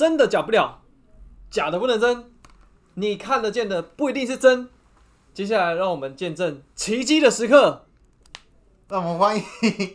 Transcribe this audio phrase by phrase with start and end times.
[0.00, 0.80] 真的假不了，
[1.50, 2.24] 假的不能真，
[2.94, 4.66] 你看得见的不一定是真。
[5.34, 7.84] 接下来，让我们见证奇迹的时刻。
[8.88, 9.44] 让我们欢迎，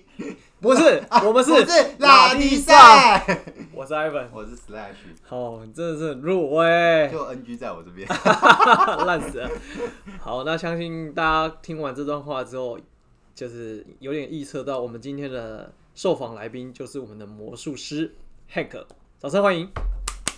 [0.61, 3.25] 不是，我们是我是拉力赛，
[3.73, 4.27] 我是 Ivan。
[4.31, 8.07] 我是 Slash，好，真的是很入味，就 NG 在我这边。
[9.07, 9.49] 烂死了。
[10.19, 12.77] 好，那相信大家听完这段话之后，
[13.33, 18.13] 就是有点预测到我们今天的受访来宾就是我们的魔术师
[18.53, 18.85] Hank，
[19.17, 19.67] 掌声欢迎。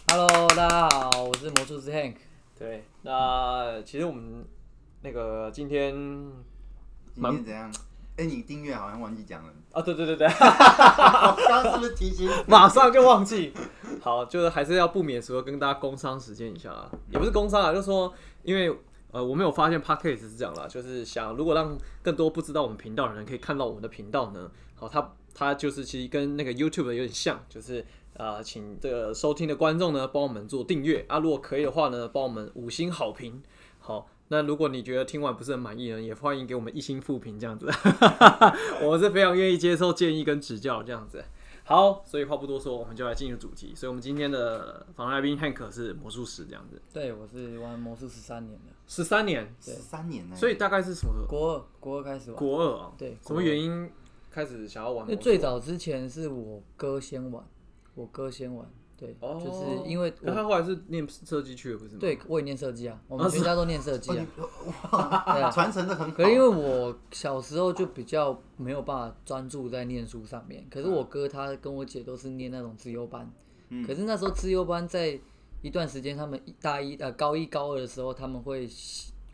[0.09, 2.15] Hello，大家好，我是魔术师 Hank。
[2.57, 4.45] 对，那其实我们
[5.01, 5.93] 那个今天
[7.13, 7.69] 今天怎样？
[8.15, 12.29] 哎，你订阅好像忘记讲了，啊，对对对对，我 刚刚是不是提醒？
[12.47, 13.53] 马上就忘记。
[14.01, 18.13] 好，就是还是要不免俗的跟大家工商时间一下啊，也不是工商啊，就是说，
[18.43, 18.73] 因为
[19.11, 27.85] 呃，我没有发现 podcast 是这样啦，就是想如果让更多不知道我们频道的人可以看到我们的频道呢，好，它它就是其实跟那个 YouTube 的有点像，就是
[28.17, 33.41] 呃，请这个收听的观众呢帮我们做订阅啊，如果可以的话呢，帮我们五星好评。
[33.79, 37.67] 好，那如果你觉得听完不是很满意呢，也欢迎给我们一星复评这样子，
[38.83, 41.23] 我们是非常愿意接受建议跟指教这样子。
[41.63, 43.73] 好，所以话不多说，我们就来进入主题。
[43.75, 51.27] 所以，我们今天的访谈来宾 Hank 是魔术师这样子，对，我是玩魔术十三年的，十三年，对十三年呢，所以大概是什么时候？
[51.27, 52.39] 国二国二开始玩。
[52.39, 52.91] 国二啊？
[52.97, 53.91] 对，什么原因
[54.31, 55.05] 开始想要玩？
[55.09, 57.45] 因为最早之前是我哥先玩，
[57.97, 58.63] 我哥先玩，
[58.95, 61.97] 对，哦，就是因为他后来是念设计去的，不是吗？
[61.99, 64.15] 对我也念设计啊，我们全家都念设计哦
[64.93, 65.35] 啊。
[65.35, 66.15] 你哇，传承的很好。
[66.15, 73.27] 可是因为我小时候就比较没有办法专注在念书上面，可是我哥他跟我姐都是念那种自优班，
[73.69, 75.19] 嗯可是那时候自优班在
[75.63, 78.69] 一段时间，他们大一呃高一高二的时候，他们会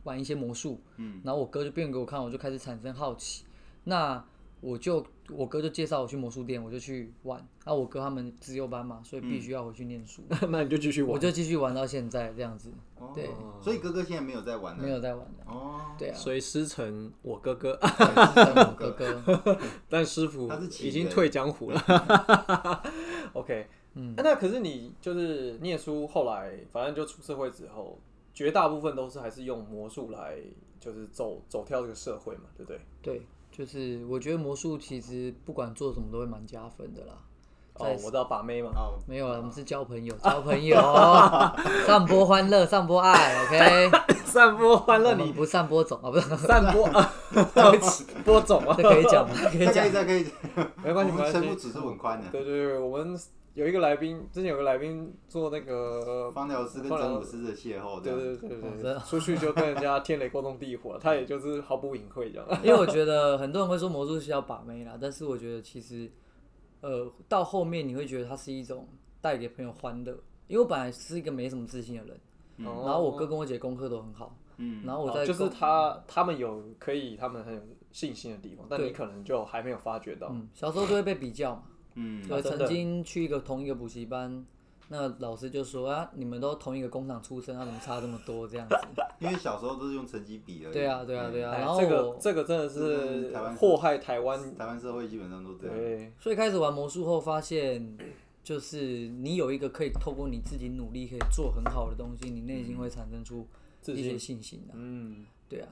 [0.03, 3.43] 玩一些魔术，嗯，然后我哥就变给我看，我就开始产生好奇，
[3.83, 4.23] 那
[4.63, 11.11] 我就我哥就介绍我去魔术店，我就去玩，啊我哥他们自优班嘛，所以必须要回去念书， 那你就继续玩。
[11.11, 13.29] 我就继续玩到现在这样子，哦对，
[13.61, 14.81] 所以哥哥现在没有在玩了。
[14.81, 19.59] 没有在玩的，哦，对啊，所以师承我哥哥，师承我哥哥。
[19.89, 22.83] 但师傅他是已经退江湖了。
[23.33, 27.99] OK，嗯，那可是你就是念书，后来反正就出社会之后，
[28.33, 30.37] 绝大部分都是还是用魔术来
[30.79, 32.79] 就是走走跳这个社会嘛，对不对？
[33.01, 33.21] 对，
[33.55, 37.13] 就是我觉得魔术其实不管做什么都会蛮加分的啦。
[37.75, 38.69] 哦，我知道把妹嘛。
[38.75, 40.75] 哦，没有了，我们是交朋友，交朋友，
[41.85, 43.91] 散播欢乐，散播爱，OK。
[44.25, 49.35] 散播欢乐，你不散播种啊，不是， 散播啊，对不起，播种啊这，可以讲吗？
[49.51, 50.23] 可以讲这可以，。
[50.23, 51.55] 讲可以，没关系，我们城府系。
[51.55, 52.27] 指数很宽的。
[52.31, 53.15] 对对对，我们
[53.53, 62.47] 有一个来宾，之前有个来宾做那个方疗师跟真武师的邂逅，对对对对出去就跟人家天雷勾动地火， 他也就是毫不隐晦这样。
[62.63, 66.11] 因为我觉得很多人会说魔术师要把妹啦，但是我觉得其实，
[66.81, 68.87] 呃，到后面你会觉得它是一种
[69.21, 70.17] 带给朋友欢乐。
[70.47, 72.19] 因为我本来是一个没什么自信的人，
[72.57, 80.27] 然然后我哥跟我姐功课都很好，嗯，然后我在哦就是他他们有可以他们很有信心的地方，但你可能就还没有发觉到。
[80.31, 81.63] 嗯，小时候就会被比较嘛。
[81.95, 84.45] 嗯，我曾经去一个同一个补习班，
[84.89, 88.75] 那老师就说啊，你们都同一个工厂出身，啊，怎么差这么多这样子？
[89.19, 90.71] 因为小时候都是用成绩比的。
[90.71, 91.51] 对啊，对啊，对啊。
[91.53, 94.55] 哎然后这个这个真的是祸害台湾。
[94.55, 95.75] 台湾社会基本上都这样。
[95.75, 97.97] 对，所以开始玩魔术后，发现
[98.43, 103.47] 就是你有一个可以透过你自己努力可以做很好的东西，你内心会产生出
[103.85, 104.19] 一些信。
[104.19, 104.73] 信心的。
[104.75, 105.69] 嗯，对啊，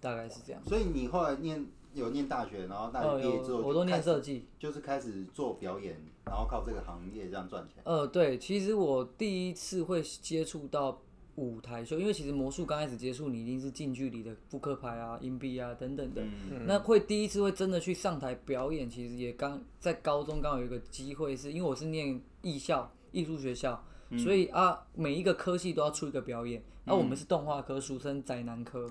[0.00, 0.62] 大概是这样。
[0.64, 4.46] 所以你后来念有念大学，然后大学哦，毕业之后，有，我都念设计。
[4.58, 5.96] 就是开始做表演，
[6.26, 7.82] 然后靠这个行业这样赚钱。
[7.84, 11.00] 呃，对，其实我第一次会接触到
[11.36, 16.22] 舞台秀，因为其实魔术刚开始接触，你一定是近距离的扑克牌啊、硬币啊等等的。
[16.22, 23.84] 嗯那会第一次会真的去上台表演，其实也刚在高中刚好有一个机会，是因为我是念艺校艺术学校，
[24.18, 28.88] 所以啊每一个科系都要出一个表演，而、我们是动画科，俗称宅男科。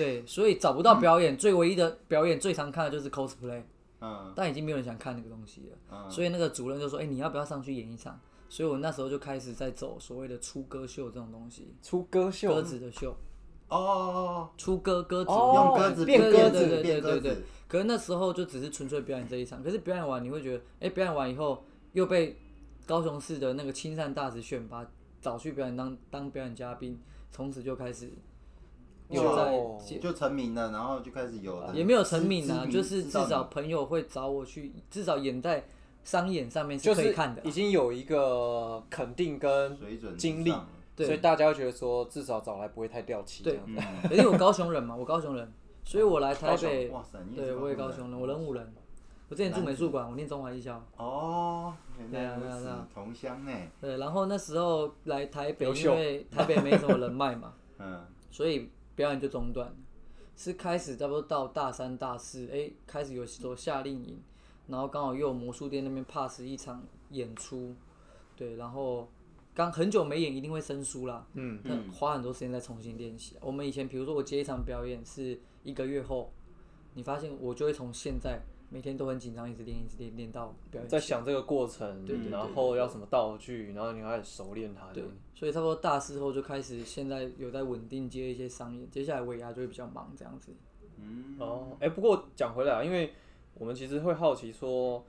[0.00, 3.62] 对，所以找不到表演，最唯一的表演最常看的就是 cosplay，
[4.00, 4.32] 嗯。
[4.34, 5.76] 但已经没有人想看那个东西了。
[5.92, 6.10] 嗯。
[6.10, 8.18] 所以那个主任就说：“哎、你要不要上去演一场？”
[8.48, 13.14] 所以我那时候就开始在走所谓的出歌秀这种东西，出歌秀鸽子的秀，
[13.68, 22.36] 哦哦出歌鸽子，哦用鸽子变鸽子对对对对子，可是那时候就只是纯粹表演这一场，可是表演完你会觉得，哎、表演完以后又被
[22.86, 24.84] 高雄市的那个亲善大使选拔
[25.20, 27.00] 找去表演当当表演嘉宾，
[27.30, 28.10] 从此就开始
[29.10, 35.64] 有在就成名了，然后就开始有了也没有成名啊，就是至少朋友会找我去，至少演在
[36.04, 40.52] 商演上面就是是可以看的啊、已经有一个肯定跟水准之经历
[40.96, 41.06] 对。
[41.06, 43.86] 所以大家会觉得说至少找来不会太掉漆这对样。
[44.10, 45.52] 因为我高雄人嘛，我高雄人，
[45.84, 46.90] 所以我来台北，
[47.34, 48.72] 对我也高雄人我人五人，
[49.28, 50.82] 我之前住美术馆，我念中华艺校。
[50.96, 53.52] 哦，原对啊对啊对啊，同乡呢。
[53.80, 58.70] 对，然后那时候来台北，因为台北没什么人脉嘛， 嗯，所以
[59.00, 59.74] 表演就中断了。
[60.36, 64.18] 是开始差不多到大三、大四，哎、开始有走夏令营，
[64.66, 67.74] 然后刚好又有魔术店那边 pass 一场演出，
[68.36, 69.08] 对，然后
[69.54, 73.36] 刚很久没演，一定会生疏啦，嗯，那花很多时间再重新练习。
[73.40, 76.30] 我们以前比如说我接一场表演是一个月后，
[76.92, 84.92] 你发现我就会从现在每天都很紧张，一直练，一直练，练到表演在想这个过程，对对对然后要什么道具，然后你开始熟练它。
[84.92, 85.02] 对，
[85.34, 90.52] 所以差不多大四后就开始，现在有在稳定接一些商业，接下来尾牙就会比较忙这样子。
[90.96, 93.12] 嗯哦，哎、不过讲回来啊，因为
[93.54, 95.04] 我们其实会好奇说，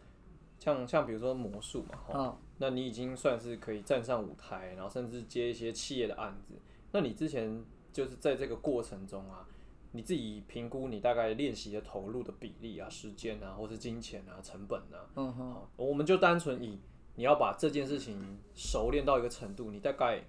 [0.57, 6.55] 像像比如说魔术嘛，哈、啊，那你已经算是可以站上舞台，然后甚至接一些企业的案子。
[6.91, 7.63] 那你之前
[7.93, 9.45] 就是在这个过程中啊，
[9.91, 16.79] 你自己评估你大概练习的投入的比例啊、时间啊，或是金钱啊、成本啊，嗯哼，好，我们就单纯以
[17.15, 20.23] 你要把这件事情熟练到一个程度，你大概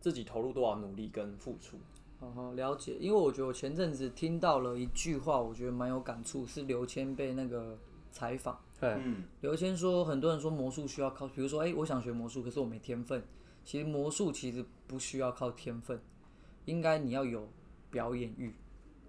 [0.00, 1.78] 自己投入多少努力跟付出？
[2.20, 2.96] 嗯哼，了解。
[2.98, 7.78] 因为我觉得我前阵子听到了一句话，我觉得蛮有感触，是刘谦被那个
[8.10, 8.58] 采访。
[8.80, 13.22] 对，嗯，刘谦说，很多人说魔术需要靠，比如说，哎、我想学魔术，可是我没天分。
[13.64, 16.00] 其实魔术其实不需要靠天分，
[16.64, 17.48] 应该你要有
[17.90, 18.54] 表演欲。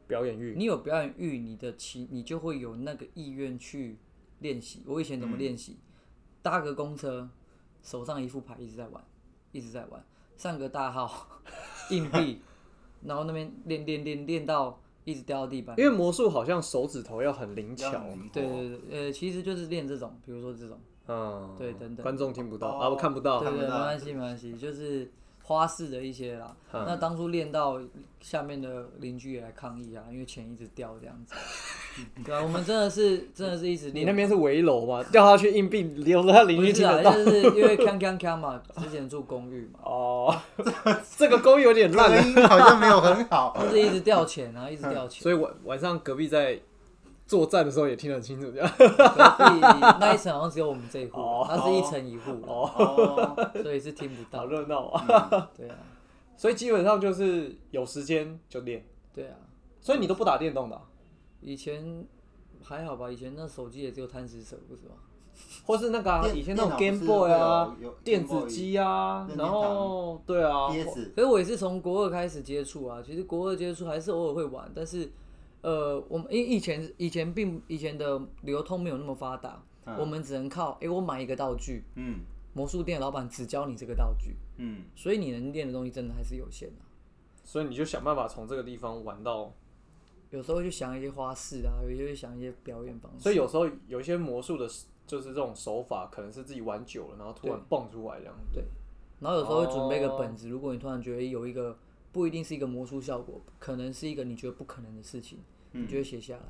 [0.07, 3.98] 表演欲，你有表演欲，你的其你就会有那个意愿去
[4.40, 4.84] 练习。
[4.86, 5.78] 我以前怎么练习？
[6.42, 7.28] 搭个公车，
[7.81, 9.04] 手上一副牌一直在玩，
[9.52, 10.04] 一直在玩，
[10.38, 11.28] 上个大号，
[11.90, 12.40] 硬币，
[13.04, 15.75] 然后那边练练练练到一直掉到地板。
[15.80, 17.92] 因为魔术好像手指头要很灵巧
[18.31, 22.04] 对对对，呃，其实就是练这种，比如说这种，嗯，对等等。
[22.04, 22.80] 观众听不到、哦。
[22.81, 25.12] 啊，我看不到，对对，没关系没关系，就是
[25.45, 26.56] 花式的一些啦。
[26.74, 27.80] 嗯那当初练到
[28.19, 31.33] 下面的邻居也来抗议啊，因为钱一直掉这样子。
[32.25, 34.06] 对啊，我们真的是真的是一直练。
[34.06, 37.01] 你那边是围楼嘛，掉下去硬币留着他邻不是啊。
[37.01, 40.36] 就是因为锵锵锵嘛，之前住公寓嘛，哦，
[41.18, 43.56] 这个公寓有点烂了，隔音好像没有很好。
[43.63, 45.24] 就是一直掉钱啊，一直掉钱。
[45.24, 46.59] 所以晚晚上隔壁在
[47.25, 48.72] 作战的时候也听得很清楚，这样。
[48.77, 49.60] 隔壁
[50.00, 54.39] 那一层好像只有我们这一户哦，它是一层一户，哦，所以是听不到。
[54.39, 55.50] 好热闹啊！
[55.57, 55.75] 对啊，
[56.38, 59.36] 所以基本上就是有时间就练，对啊，
[59.81, 60.83] 所以你都不打电动的啊、
[61.42, 62.06] 以前
[62.63, 64.95] 还好吧，以前那手机也只有贪食蛇，不是吗？
[65.66, 71.12] 或是那个、啊、以前那种 Game Boy 啊电子机啊，然后对啊，憋死。
[71.16, 75.12] 可是我也是从国二开始接触啊，其实国二接触还是偶尔会玩，但是
[75.65, 79.97] 呃，我们因为以前以前并以前的流通没有那么发达，嗯。
[79.97, 82.19] 我们只能靠哎、诶我买一个道具，嗯。
[82.53, 86.75] 魔术店老板只教你这个道具，嗯，所以你能练的东西真的还是有限的、
[87.44, 89.51] 所以你就想办法从这个地方玩到，
[90.29, 93.23] 有时候会去想一些花式啊，有些会想一些表演方式。
[93.23, 94.65] 所以有时候有一些魔术的，
[95.06, 98.33] 就是这种手法，可能是自己玩久了，然后突然蹦出来这样。
[98.53, 98.63] 对，
[99.19, 101.77] 然后有时候会准备一个哦本子，如果你突然觉得有一个
[102.13, 105.44] 不一定是一个魔术效果，可能是一个你觉得不可能的事情，嗯
[105.75, 106.44] 你就会写下来，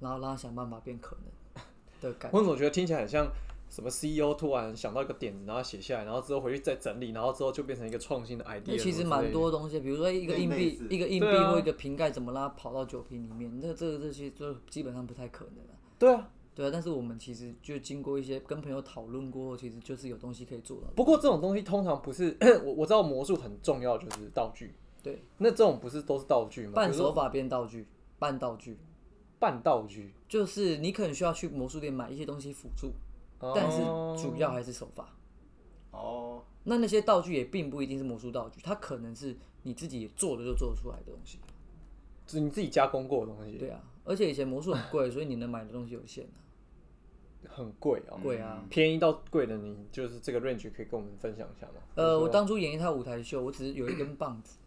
[0.00, 1.64] 然后让他想办法变可能
[2.00, 3.28] 的感觉我总觉得听起来很像
[3.68, 15.74] 什么 CEO 突然想到一个点子，然后写下来，然后之后回去再整理，然后之后就变成一个创新的 idea 那其实蛮多东西，比如说一个硬币一个硬币或一个瓶盖怎么让它跑到酒瓶里面，那这个这些就基本上不太可能了。
[15.98, 20.86] 对啊，对啊，但是我们其实就经过一些跟朋友讨论过后，其实就是有东西可以做到。
[20.96, 22.34] 不过这种东西通常不是
[22.64, 26.72] 我我知道魔术很重要就是道具，对，那这种不是都是道具吗？
[26.74, 27.86] 半手法变道具，
[28.18, 28.78] 半道具，
[29.38, 32.92] 半道具，就是你可能需要去魔术店买一些东西辅助，
[33.40, 33.78] 哦但是
[34.22, 35.14] 主要还是手法。
[35.90, 41.38] 哦，那那些道具也并不一定是魔术道具，它可能是你自己做的就做得出来的东西。
[42.26, 46.44] 是你自己加工过的东西，对啊，而且以前魔术很贵， 所以你能买的东西有限啊。
[47.48, 48.18] 很贵哦。
[48.22, 51.74] 贵啊，便宜到贵的，你就是这个 range 可以跟我们分享一下吗？
[51.94, 54.57] 呃，我当初演一套舞台秀，我只是有一根棒子，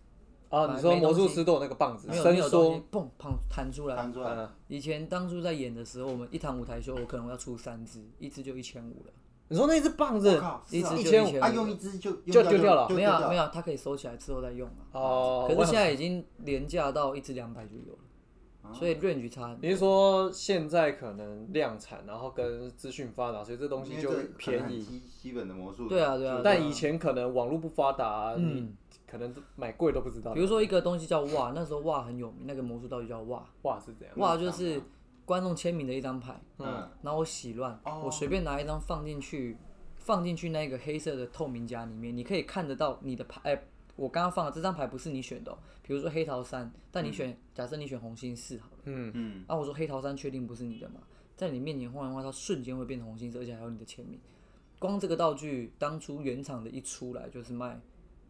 [0.51, 3.96] 啊，你说魔术师都有那个棒子没有没伸缩有东西，，砰砰弹出来。
[3.96, 9.13] 弹出来，了，以前当初在演的时候，我们一堂舞台秀，我可能要出三支，一支就一千五了。
[9.48, 14.84] 你说那只棒我子靠，一是啊支就一千五1500啊，用一支就就丢掉了没有啊没有，它可以收起来之后再用啊。
[14.93, 19.58] 哦，可是现在已经廉价到一支两百就有了，所以 range 差。
[19.62, 24.84] 你是说现在可能量产，然后跟资讯发达，所以这东西就因为这可能便宜。
[24.84, 28.77] 基基本的魔术，对啊对啊就但以前可能网络不发达，你嗯，
[29.11, 30.33] 可能买贵都不知道。
[30.33, 34.81] 比如说一个东西叫哇，那时候哇很有名，那个魔术道具叫哇，哇是怎样，哇就是
[35.25, 39.57] 观众签名的一张牌，嗯然后我洗乱，哦我随便拿一张放进去，
[39.97, 43.41] 放进去那个黑色的透明夹里面，你可以看得到你的牌。
[43.43, 43.63] 哎、
[43.97, 51.01] 我刚刚放的这张牌不是你选的哦、比如说黑桃三，但你选，假设你选红心四好了，嗯，嗯啊，我说黑桃三确定不是你的嘛？
[51.35, 54.19] 在你面前晃一晃，它瞬间会变成红心色，而且还有你的签名。
[54.79, 57.79] 光这个道具当初原厂的一出来就是卖，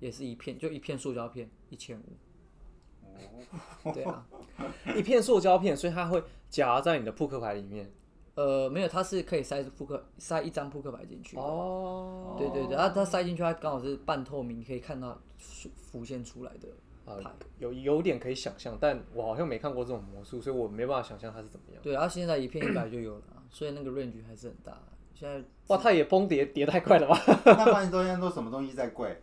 [0.01, 3.93] 也是一片就一片塑胶片一千五。
[3.93, 4.25] 对啊，
[4.97, 7.89] 一片塑胶片，所以它会夹在你的扑克牌里面。
[8.35, 11.37] 呃，没有，它是可以塞扑克塞一张扑克牌进去。
[11.37, 16.69] 哦，对对对，它它塞进去，它刚好是半透明，可以看到浮浮现出来的
[17.05, 17.21] 呃。
[17.59, 21.81] 有有点可以想象，但我好像没看过这种魔术，所以我没办法想象它是怎么样。
[21.83, 24.81] 对，然后现在一片一百就有了啊，所以那个 range 还是很大。
[25.13, 27.19] 现在哇，它也崩跌跌太快了吧？
[27.45, 29.21] 那发现都现在都什么东西在贵？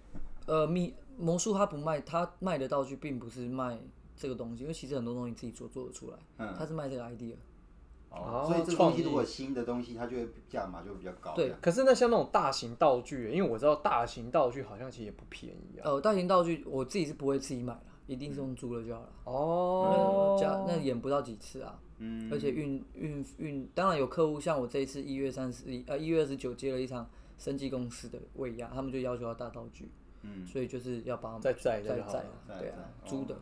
[0.48, 3.78] 呃，秘魔术它不卖，它卖的道具并不是卖
[4.16, 7.34] 这个东西，因为其实很多东西自己做做得出来，嗯它是卖这个 idea。
[8.10, 11.34] 哦哦，所以这个创意东西如果新的东西，它就会价码就会比较高。
[11.34, 15.84] 对可是那像那种大型道具，因为我知道大型道具好像其实也不便宜啊。
[15.84, 19.12] 呃，大型道具我自己是不会自己买的，一定是用租的就好了。
[19.24, 29.90] 哦那演不到几次啊，嗯，而且运运运，当然有客户，像我这一次一月三十一呃一月二十九接了一场生技公司的尾牙，他们就要求要大道具，
[30.22, 32.20] 嗯，所以就是要帮他们再载再载就好了。
[32.20, 33.34] 啊，对啊，租的。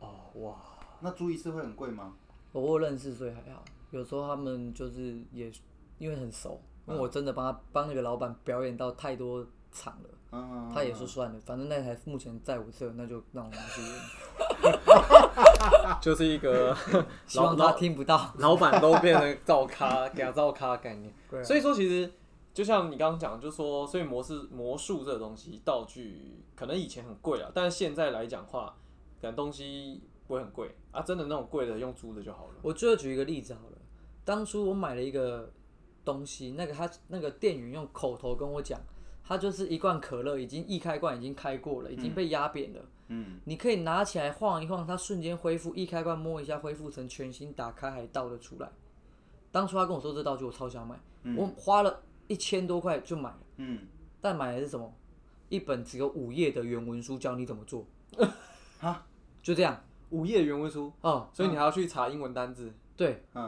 [0.00, 0.56] 哦，哇，
[1.00, 2.14] 那租一次会很贵吗？
[2.52, 3.62] 我有认识，所以还好。
[3.90, 5.50] 有时候他们就是也
[5.98, 13.80] 因为很熟，因为我真的帮他帮那个老板表演到太多场了，嗯，他也说算了，反正那台目前在我这，那就让我拿去
[14.62, 16.76] 用， 就是一个
[17.26, 18.32] 希望他听不到。
[18.38, 21.12] 老板都变成照咖， 给他照咖的概念。
[21.30, 22.10] 对啊所以说，其实
[22.56, 28.74] 就像你刚刚讲，就说，所以魔术魔术这个东西，道具可能以前很贵啊，但是现在来讲话，
[29.20, 32.54] 可能东西不会很贵啊，真的那种贵的用租的就好了。
[32.62, 33.76] 我最后举一个例子好了，
[34.24, 35.52] 当初我买了一个
[36.02, 38.80] 东西，那个他那个店员用口头跟我讲，
[39.22, 42.80] 他就是一罐可乐，已经易开罐已经开过了，已经被压扁了。
[43.08, 48.72] 嗯，你可以拿起来晃一晃，它瞬间恢复，一开关摸一下，恢复成全新，打开还倒得出来。
[49.52, 50.98] 当初他跟我说这道具，我超想买，
[51.36, 53.80] 我花了一千多块就买了，嗯，
[54.20, 54.92] 但买的是什么？
[55.48, 57.86] 一本只有五页的原文书，教你怎么做。
[58.80, 59.06] 啊，
[59.42, 59.80] 就这样
[60.10, 63.42] 五页原文书，哦，所以你还要去查英文单字对，嗯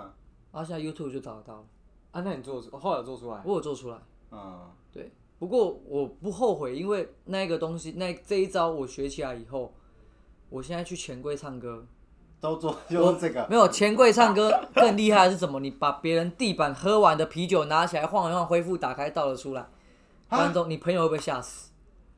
[0.50, 1.66] 然后现在 YouTube 就找得到了，
[2.12, 2.20] 啊？
[2.23, 3.42] 那你做出后来有做出来？
[3.44, 3.99] 我有做出来。
[4.30, 9.75] 嗯，对，不过我不后悔，因为那个东西，那这一招我学起来以后，
[10.49, 11.87] 我现在去钱柜唱歌，
[12.40, 15.61] 都做就是这个，没有钱柜唱歌 更厉害的是什么？
[15.61, 19.66] 你把别人地板喝完的啤酒拿起来晃一晃，恢复打开倒了出来，
[20.28, 21.71] 观众你朋友会不会吓死？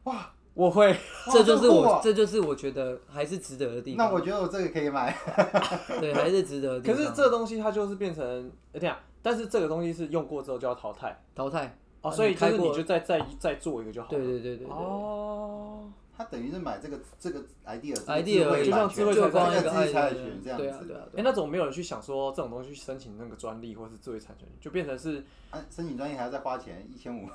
[0.05, 0.95] 哇，我会，
[1.33, 4.07] 这就是我，这就是我觉得还是值得的地方。
[4.07, 5.17] 那我觉得我这个可以买。
[6.00, 6.97] 对，还是值得的地方。
[6.97, 14.19] 可是这东西它就是变成，哎，这样，但是这个东西是用过之后就要淘汰淘汰哦，啊所以就是你开过你就再再再做一个就好了。
[14.19, 14.75] 对对对对对。
[14.75, 20.65] 哦，他等于是买这个这个 idea 这个 idea 而已就像智慧财产就光一个这个智慧 idea，财产权这样子。
[20.65, 27.27] 对啊对啊哎，那怎么没有人去想说这种东西去申请那个专利或是智慧产权，就变成是啊，申请专利还要再花钱一千五。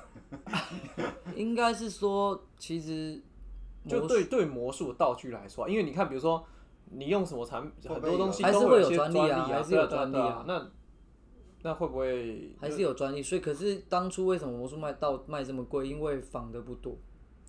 [1.36, 3.20] 应该是说，其实
[3.89, 6.46] 就对对魔术道具来说，因为你看，比如说
[6.92, 10.68] 你用什么产很多东西还是会有专利啊还是有专利啊啊那
[11.63, 15.88] 那会不会还是有专利，所以可是当初为什么魔术卖到卖这么贵？
[15.88, 16.96] 因为仿的不多，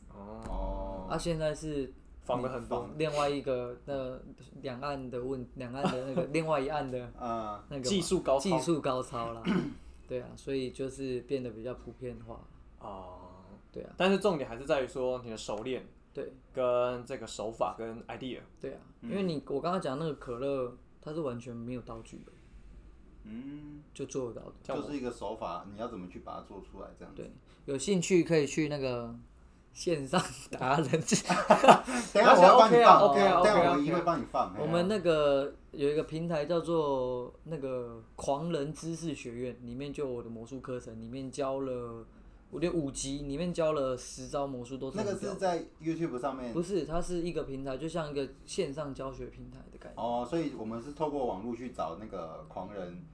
[0.09, 0.66] 哦哦，
[1.09, 1.93] 啊，现在是
[2.25, 2.89] 仿的很多。
[2.97, 4.19] 另外一个那
[4.63, 9.43] 两岸的问， 两岸的那个另外一岸的 啊，那个技术高技术高超啦，
[10.09, 12.41] 对啊，所以就是变得比较普遍化，
[12.81, 13.19] 哦，
[13.73, 16.33] 对啊，但是重点还是在于说你的熟练对。
[16.53, 18.41] 跟这个手法跟 idea。
[18.59, 22.33] 对啊，因为你我刚刚讲那个可乐，它是完全没有道具的，
[23.25, 24.55] 嗯，就做得到的。
[24.63, 27.21] 就是一个手法，你要怎么去把它做出来这样子。
[27.21, 27.31] 对，
[27.67, 29.15] 有兴趣可以去那个
[29.77, 30.19] 线上
[30.59, 34.57] 达人， 等一下我要帮你 OK 啊放 OK 啊等一 OK 啊下我一定会帮你放。
[34.59, 42.07] 我们那个有一个平台叫做那个狂人知识学院，里面就有我的魔术课程，里面教了
[42.51, 50.03] 我觉得五级，里面教了十招魔术都是那个是在 YouTube 上面不是，它是一个平台，就像一个线上教学平台的感觉。
[50.03, 53.05] 哦，所以我们是透过网络去找那个狂人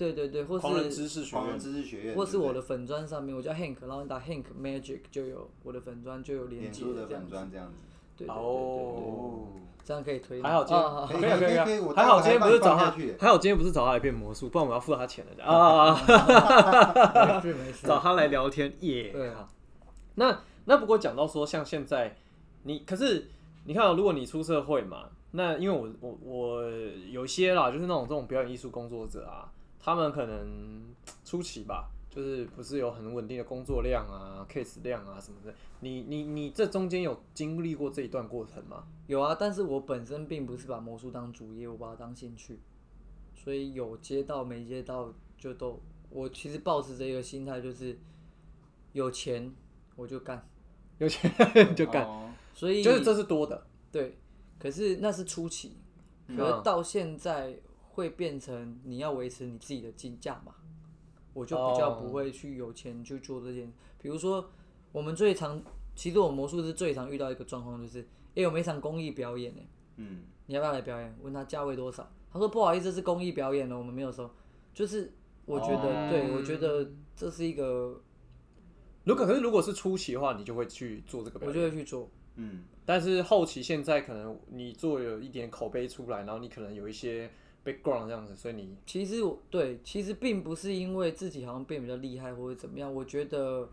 [0.00, 7.28] 对对对，或狂人是知识学狂人院，知识学院，或是我的粉砖上面，我叫 Hank，然后你打 Hank Magic 就有我的粉砖就有连接书的这样子。
[7.28, 7.82] 粉砖这样子。
[8.16, 9.46] 对对对对对，哦，
[9.84, 10.42] 这样可以推。
[10.42, 17.84] 还好今啊天可以可以可以啊可以我还好今天不是找他待会还帮你放下去，还好今天不是找他来变魔术，不然我要付他钱的啊，没事没事。
[17.88, 19.10] 找他来聊天耶。
[19.12, 19.46] 对啊。
[20.14, 22.16] 那那不过讲到说，像现在
[22.62, 23.28] 你可是
[23.64, 26.70] 你看、哦，如果你出社会嘛，那因为我我我
[27.10, 29.48] 有些啦，就是那种这种表演艺术工作者啊，
[29.82, 30.94] 他们可能
[31.24, 35.54] 初期吧，就是不是有很稳定的工作量啊、case 量啊什么的。
[35.80, 38.84] 你你你这中间有经历过这一段过程吗？
[39.06, 42.60] 有啊，但是我本身并不是把魔术当主业，我把它当兴趣，
[43.34, 47.98] 所以有接到没接到就都我其实抱持着一个心态，就是
[48.92, 49.50] 有钱
[49.96, 50.46] 我就干，
[50.98, 53.66] 有钱就干，哦所以就是这是多的。
[53.90, 54.18] 对，
[54.58, 55.78] 可是那是初期，
[56.26, 57.58] 可嗯是到现在
[58.00, 60.54] 会变成你要维持你自己的金价嘛，
[61.34, 63.70] 我就比较哦不会去有钱去做这件。
[64.00, 64.50] 比如说，
[64.90, 65.62] 我们最常，
[65.94, 68.00] 其实我魔术师最常遇到一个状况就是，
[68.34, 69.60] 哎、我们一场公益表演呢、
[69.96, 71.14] 嗯，你要不要来表演？
[71.20, 74.30] 问他价位多少，他说不好意思，是公益表演了，我们没有收。
[74.72, 75.12] 就是
[75.44, 78.00] 我觉得，哦对我觉得这是一个，
[79.04, 81.68] 如果可是如果是初期的话，你就会去做这个表演我。
[81.68, 82.10] 就会去做。
[82.36, 87.28] 嗯，但是后期现在可能你做有一点口碑出来，然后你可能有一些
[87.64, 93.68] background 这样子，所以你其实我对，其实并不是因为自己好像变比较厉害或者怎么样，我觉得，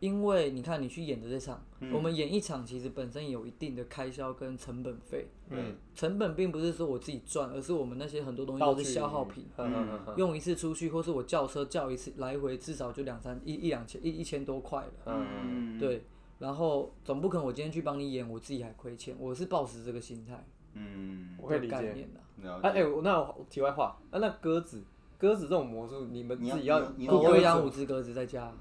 [0.00, 16.04] 因为你看你去演的这场，嗯我们演一场其实本身有一定的开销跟成本费，嗯成本并不是说我自己赚，而是我们那些很多东西都是消耗品，嗯嗯嗯嗯用一次出去或是我叫车叫一次来回至少就两三一一两千一一千多块了，嗯，对，
[16.38, 21.72] 然后总不可能我今天去帮你演，我自己还亏钱，我是抱持这个心态嗯，我可以理解。
[21.72, 22.20] 概念的。
[22.46, 24.82] 了啊，哎、我那我题外话，啊，那鸽子，
[25.18, 28.52] 鸽子这种魔术，你们你要自己要，你要我你要会养五只鸽子在家。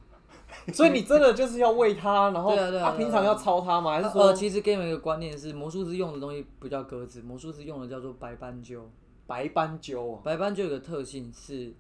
[0.72, 3.92] 所以你真的就是要喂它，然后对啊对啊对啊平常要操它吗？
[3.92, 8.90] 还是呃，说其实给你们一个观念是，魔术师用的东西不叫鸽子，魔术师用的叫做白斑鸠。
[9.28, 10.22] 白斑鸠啊？
[10.24, 11.74] 白斑鸠有个特性是，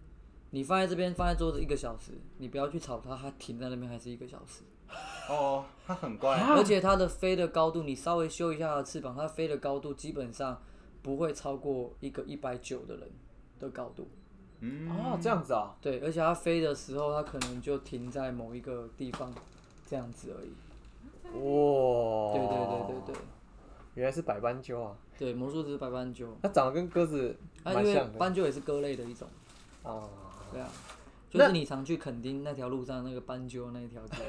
[0.49, 4.63] 你放在这边放在桌子一个小时，你不要去吵它，它停在那边还是一个小时。
[5.29, 6.37] 哦，它很乖。
[6.37, 10.61] 而且它的飞的高度，你稍微修一下它的翅膀，它飞的高度基本上
[11.01, 13.09] 不会超过一个一百九的人
[13.59, 14.07] 的高度。
[14.59, 15.75] 嗯，哦，这样子啊？
[15.81, 19.33] 对，而且它飞的时候，它可能就停在某一个地方，
[19.87, 20.49] 这样子而已。
[21.33, 23.21] 哇，对对对对对
[23.95, 29.27] 原来是白斑鸠啊，对，魔术师白斑鸠，它长得跟鸽子它因为蛮像的斑鸠也是鸽类的一种。
[29.83, 30.09] 哦。
[30.51, 30.69] 对啊，
[31.37, 34.23] 就是你常去垦丁那条路上那个斑鸠那一条街，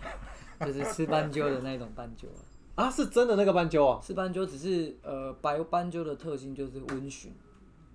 [0.66, 2.40] 就是吃斑鸠的那种斑鸠啊。
[2.84, 7.32] 啊，是真的那个斑鸠啊，吃斑鸠只是呃白斑鸠的特性就是温驯，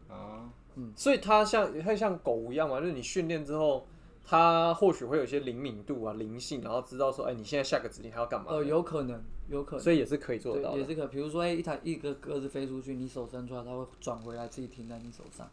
[0.10, 3.88] 啊，嗯所以它像它像狗一样嘛，就是你训练之后，
[4.25, 8.47] 它或许会有一些灵敏度啊、灵性，然后知道说，哎，你现在下个指令它要干嘛？
[8.49, 10.86] 呃有可能有可能，所以也是可以做到的，也。
[10.86, 15.49] 是可，比如说哎、一台一个鸽子飞出去，你手伸出来，它会转回来自己停在你手上。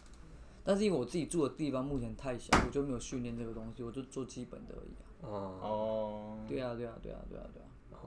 [0.64, 5.04] 但是因为我自己住的地方目前太小，我就没有训练这个东西，我就做基本的而已啊。
[5.22, 7.98] 哦，哦，对啊，对啊，对啊，对啊，对啊，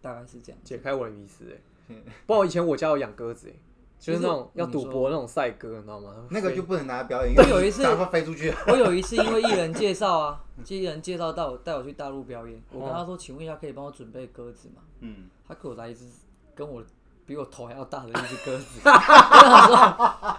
[0.00, 0.60] 大概是这样。
[0.64, 1.56] 解开我的迷思哎。
[2.26, 3.52] 不过以前我家有养鸽子哎，
[3.98, 6.26] 就是那种要赌博那种赛鸽，你知道吗？
[6.30, 8.50] 那个就不能拿来表演，因为我有一次打会飞出去。
[8.68, 14.82] 我有一次因为艺人介绍啊，艺人介绍带我带我去大陆表演，我跟他说，请问一下可以帮我准备鸽子吗？
[15.00, 16.06] 嗯，他给我来一只
[16.54, 16.82] 跟我
[17.26, 19.76] 比我头还要大的一只鸽子， 我想说，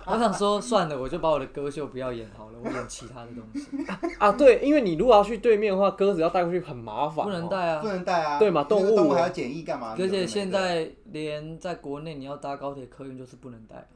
[0.05, 3.67] 我想说算了，我就把我的歌秀不要演好了，我演其他的东西，
[4.19, 7.87] 啊，对，因为你如果要去对面的话，鸽子要带过去很麻烦哦，不能带啊不。
[7.87, 8.37] 能带啊。
[8.39, 9.95] 对嘛动物动物还要检疫干嘛？
[9.97, 13.87] 而且现在连在国内你要搭高铁客运就是不能带啊，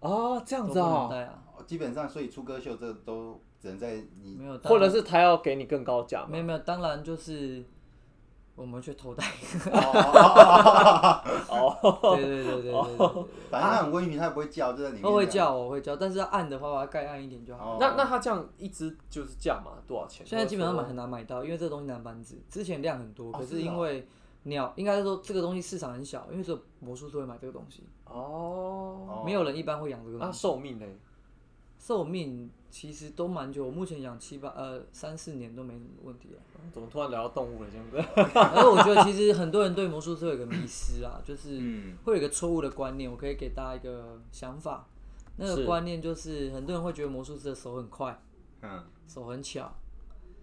[0.00, 6.38] 哦，这样都不能子啊，带啊，基本上，所以出歌秀这都只能在你没有，当或者是他要给你更高价没？
[6.38, 7.64] 有没有，当然就是
[8.56, 9.22] 我们去偷带，
[11.48, 13.24] 哦， 对对对对对对对。
[13.50, 15.02] 反正它很温驯，它也不会叫，就在里面。
[15.02, 15.26] 他会。
[15.26, 17.72] 叫，我会叫，但是要按的话，把它盖暗一点就好。
[17.72, 20.26] 哦，那那它这样一只就是价嘛多少钱？
[20.26, 22.40] 现在基本上买很难买到，因为这个东西难繁殖。
[22.48, 24.08] 之前量很多，可是因为
[24.44, 30.40] 鸟，应该说这个东西市场很小，因为只有魔术师会买这个东西，哦，哦没有人一般会养这个那东西。
[30.40, 30.86] 寿命呢？
[31.78, 36.38] 寿命其实都蛮久，我目前养七八呃三四年都没什么问题啊。
[36.70, 37.70] 怎么突然聊到动物了？
[37.72, 37.96] 这样子？
[38.38, 44.86] 而且我觉得其实很多人对魔术师有一个迷失啊，就是嗯会有一个错误的观念，我可以给大家一个想法。
[45.38, 48.22] 那个观念就是很多人会觉得魔术师的手很快，
[48.60, 49.74] 嗯手很巧，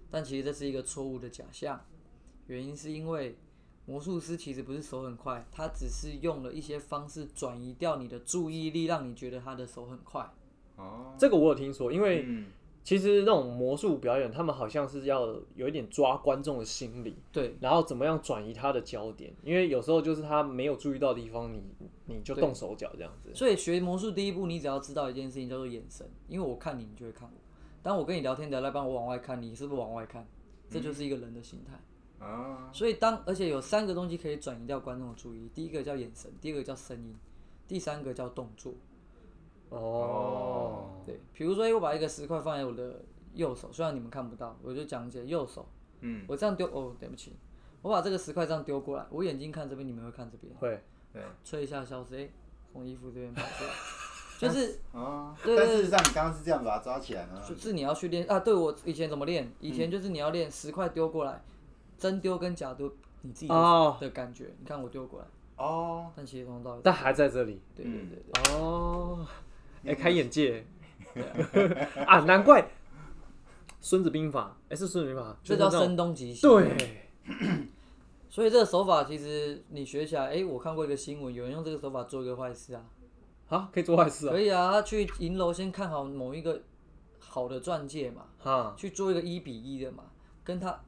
[0.10, 1.80] 但其实这是一个错误的假象。
[2.48, 3.38] 原因是因为
[3.86, 10.28] 魔术师其实不是手很快，他只是用了一些方式转移掉你的注意力，让你觉得他的手很快。
[10.76, 12.48] 哦，这个我有听说，因为嗯
[12.84, 21.64] 其实那种魔术表演，他们好像是要有一点抓观众的心理，对然后怎么样转移他的焦点，因为有时候就是他没有注意到的地方，你
[22.08, 23.34] 你就动手脚这样子。
[23.34, 27.34] 所以学魔术第一步，你只要知道一件事情叫做眼神，因为我看你，你就会看我。
[27.82, 30.28] 当我跟你聊天聊到一半，我往外看，你是不是往外看？
[30.70, 32.26] 这就是一个人的心态。
[32.26, 37.16] 啊，所以当而且有三个东西可以转移掉观众的注意，第一个叫眼神，第二个叫声音，
[37.66, 38.74] 第三个叫动作。
[39.78, 43.02] 哦，对，比如说，诶我把一个石块放在我的
[43.34, 45.66] 右手，虽然你们看不到，我就讲解右手。
[46.02, 47.34] 嗯，我这样丢，哦，对不起，
[47.82, 50.82] 我把这个石块这样丢过来，我眼睛看这边，你们会看这边，会。
[51.14, 52.28] 对，吹一下消失，哎，
[52.72, 53.70] 从衣服这边跑出来，
[54.40, 58.40] 就是啊，对对但事实上你刚刚是这样把它抓起来的吗，就是你要去练啊。
[58.40, 59.50] 对我以前怎么练？
[59.60, 61.42] 以前就是你要练十块丢过来，
[61.98, 63.96] 真丢跟假丢你自己的哦。
[64.02, 64.52] 的感觉。
[64.60, 67.62] 你看我丢过来，哦，但其实从头到，但还在这里。
[67.76, 69.26] 对对对对，哦，
[69.86, 70.66] 哎、开眼界。
[72.08, 72.62] 啊，难怪
[73.80, 76.42] 《孙子兵法》哎、是《孙子兵法》，这叫声东击西。
[76.42, 77.10] 对，
[78.30, 82.84] 所以这个手法其实你学起来，哎，我看过一个新闻，有人用这个手法做一个坏事啊。
[83.50, 86.64] 啊，可以做坏事啊，可以啊，他去银楼先看好某一个
[87.20, 90.06] 好的钻戒嘛，哈，去做一个一比一的嘛，
[90.44, 90.80] 跟他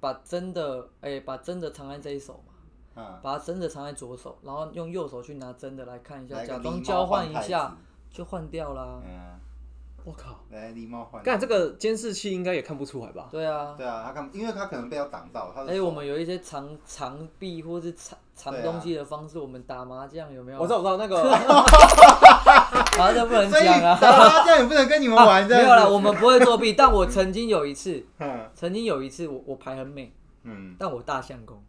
[0.00, 2.54] 把真的哎、把真的藏在这一手嘛，
[2.96, 7.76] 嗯，把真的藏在左手，然后用右手去拿真的来看一下，假装交换一下子，
[8.10, 9.00] 就换掉啦。
[9.04, 9.38] 嗯，
[10.04, 13.28] 我靠，来礼貌换，干这个监视器应该也看不出来吧？
[13.30, 20.58] 对啊，对啊，他看，因为他可能被他挡到，他的哎、手我们有一些藏藏币或是藏藏对啊东西的方式，我们打麻将有没有？
[20.58, 21.22] 我知道，我知道那个。
[22.98, 23.96] 麻将不能所以讲啊。
[24.00, 28.50] 打麻将也不能跟你们玩， 这没有啦，样子我们不会作弊，但我曾经有一次， 嗯。
[28.54, 31.62] 曾经有一次我我牌很美，嗯，但我大相公，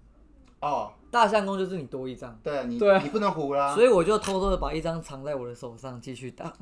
[0.61, 2.37] 哦，大相公就是你多一张。
[2.43, 6.53] 对啊，你你不能胡啦，所以我就偷偷的把一张藏在我的手上继续打，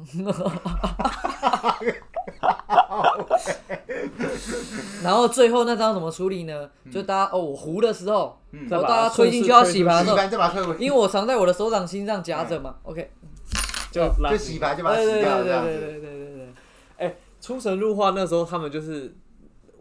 [5.03, 6.69] 然后最后那张怎么处理呢？
[6.91, 8.67] 就大家哦，我胡的时候，嗯。
[8.69, 13.09] 然后大家推进去要洗牌的时候，洗牌就把它退回去，因为我藏在我的手掌心上夹着嘛，OK，
[13.91, 15.69] 就拉就洗牌就把它对洗掉，对对对这样子。
[15.69, 16.53] 对对对对
[16.97, 19.15] 对，出神入化那时候，他们就是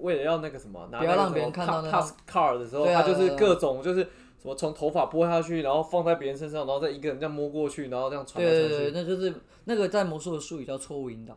[0.06, 1.90] 为了要那个什么，拿不要让别人看到那
[2.30, 4.00] card 的时候，对啊他就是各种就是
[4.38, 8.62] 什么从头发拨下去，然后放在别人身上，然后再一个人这样摸过去，然后这样传来传。
[8.62, 11.36] 对对对，那就是那个在魔术的术语叫错误引导。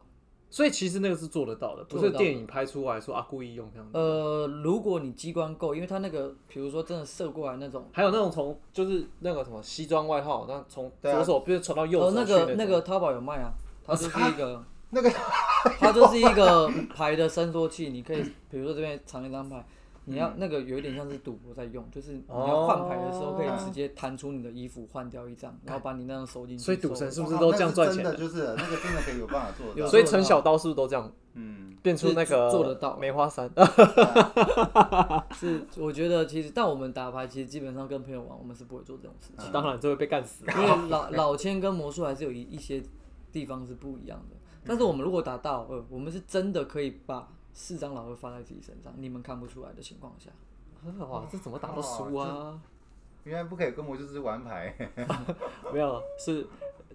[0.51, 3.95] 所以其实那个是做得到的，不做得到的是电影拍出来说啊故意用这样子。
[3.95, 13.51] 呃，如果你机关够，因为他那个比如说真的射过来那种，还有那种从就是那个什么西装外套，那从对啊左手变成传到右手去那个那个淘宝有卖啊，
[13.86, 15.10] 它就是一个那个
[15.80, 19.65] 它就是一个牌的伸缩器，你可以比如说这边藏一张牌，
[20.06, 26.63] 你嗯要那个有一点像是赌博在用，就是你哦要换牌的时候可以直接弹出你的衣服换掉一张，然后把你那张收进去。
[26.63, 29.88] 所以赌神是不是都这样赚钱真的就是那个真的可以有办法做。
[29.88, 33.50] 所以陈小刀是不是都这样嗯，变出那个做得到梅花三？
[35.34, 40.43] 是我觉得其实，但我们打牌其实基本上跟朋友玩，我们是不会做这种事情，当然就会被干死。
[40.48, 42.82] 因为老老千跟魔术还是有一一些
[43.32, 44.36] 地方是不一样的。
[44.69, 50.29] 但是我们如果打大老二，我们是真的可以把四张老二放在自己身上，你们看不出来的情况下，
[51.08, 52.62] 哇，这怎么打都输啊？
[53.23, 54.75] 原来不可以跟魔术师玩牌。
[55.73, 56.45] 没有，是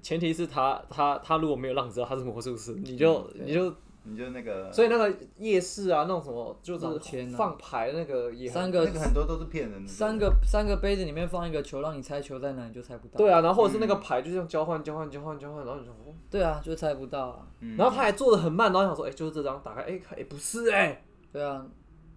[0.00, 3.74] 前提是他他他如果没有让你知道他是魔术师，你就嗯你就
[4.06, 9.88] 你就那个，所以那个夜市啊，那种什么就是放牌那个也很三个那个很多都是骗人的。
[9.88, 13.16] 三个三个杯子里面放一个球，让你猜球在哪，你就猜不到。
[13.16, 17.46] 对啊，然后或者是那个牌就这样交换交换交换交换，然后你就，哦对啊，就猜不到啊。
[17.60, 17.76] 嗯。
[17.76, 21.66] 然后他还做的很慢，然后想说，哎，就是这张打开，哎，看哎不是哎，对啊，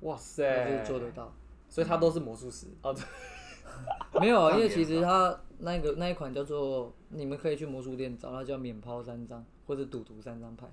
[0.02, 0.66] 哇塞。
[0.70, 1.34] 就是，做得到。
[1.70, 2.68] 所以他都是魔术师。
[2.82, 2.94] 哦，
[4.20, 10.66] 没有啊，因为其实他那个那一款叫做，你们可以去魔术店找，他叫免抛三张或者赌徒三张牌，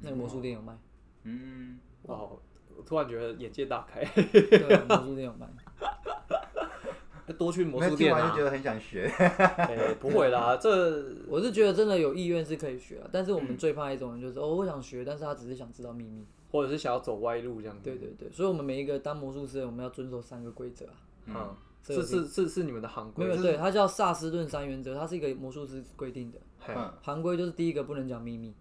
[0.00, 0.76] 那个魔术店有卖。
[1.24, 5.46] 嗯，哇，我突然觉得眼界大开，对啊，魔术店有卖。
[7.38, 9.06] 多去魔术店啊就觉，得很想学。
[9.16, 16.26] 哎，不会啦， 这我是觉得真的有意愿是可以学啊，但是我嗯们最怕一种人就是、哦，我想学，但是他只是想知道秘密。
[16.50, 20.92] 或者是想要走歪路这样子，对对对，所以我们每一个当魔术师的，我们要遵守三个规则啊。
[21.26, 26.40] 嗯，这是是是是你们的行规，没有对，它叫萨斯顿三原则，它是一个魔术师规定的。
[26.58, 28.52] 嘿嗯行规就是第一个不能讲秘密，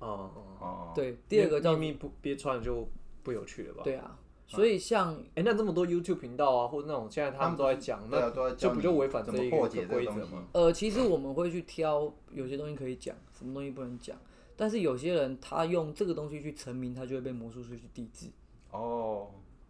[0.00, 2.88] 哦哦，哦，对，第二个叫秘密不憋穿就
[3.22, 3.82] 不有趣了吧？
[3.84, 10.44] 对啊，所以像哎、那这么多 YouTube 频道啊，或者那种现在他们都在讲，对啊那都在教你就不就违反这一个怎么破解这个东西规则吗？
[10.52, 14.16] 呃，其实我们会去挑有些东西可以讲，什么东西不能讲。
[14.56, 18.26] 但是有些人他用这个东西去成名，他就会被魔术师去抵制，
[18.70, 19.28] 哦，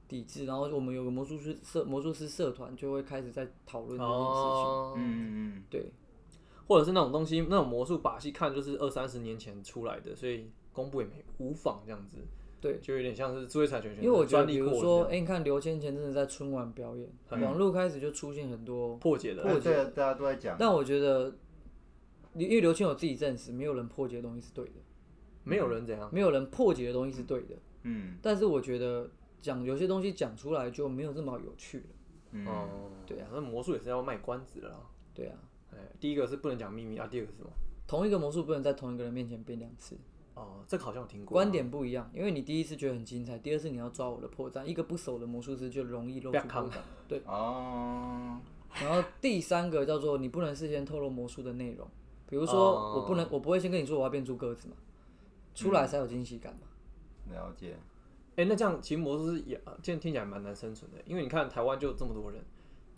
[0.08, 0.44] 抵制。
[0.46, 4.24] 然后我们有个魔术师社魔术师社团就会开始在讨论这件事情。
[4.24, 5.92] 哦，嗯嗯对，
[6.70, 12.18] 或者是那种东西，那种魔术把戏，看就是二三十年前出来的，所以公布也没无妨这样子。
[12.60, 17.10] 对，就有点像是智慧财权权因为我觉得，专利比如说，的哎、你看刘谦前阵子在春晚表演，
[17.42, 20.56] 网络开始就出现很多，破解的，破解啊，大家都在讲。
[20.56, 21.34] 但我觉得，
[22.34, 24.74] 因为刘谦有自己证实，没有人破解的东西是对的，
[25.42, 26.08] 没有人怎样。
[26.12, 27.56] 没有人破解的东西是对的。
[27.82, 31.84] 嗯但是我觉得讲有些东西讲出来就没有这么有趣了。
[32.32, 32.68] 嗯，哦，
[33.06, 34.76] 对啊，那魔术也是要卖关子的啦。
[35.12, 35.34] 对啊，
[35.72, 37.50] 哎，第一个是不能讲秘密啊，第二个是什么？
[37.86, 39.96] 同一个魔术不能在同一个人面前变两次，
[40.34, 41.32] 哦，这个好像我听过。
[41.34, 42.08] 观点不一样。
[42.14, 44.64] 因为你第一次觉得很精彩，第二次你要抓我的破绽。
[44.64, 46.74] 一个不熟的魔术师就容易露出破绽。
[47.08, 48.38] 对，哦，
[48.80, 51.86] 然后第三个叫做你不能事先透露魔术的内容，
[52.28, 54.76] 比如说哦我不能，我不会先跟你说我要变出鸽子嘛，
[55.54, 57.34] 出来才有惊喜感嘛。
[57.34, 57.76] 了解。
[58.36, 62.40] 哎、那这样其实魔术师也，呃这样听起来蛮难生存的，因为你看台湾就这么多人，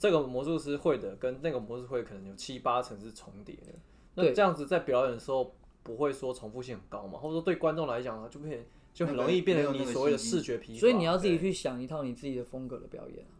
[0.02, 3.72] 这个魔术师会的跟那个魔术会可能有七八成是重叠的。
[4.16, 7.20] 那对这样子在表演的时候不会说重复性很高嘛？
[7.20, 10.80] 或者说对观众来讲呢，就变就很容易变成你所谓的视觉疲劳。
[10.80, 13.38] 所以你要自己去想一套你自己的风格的表演啊。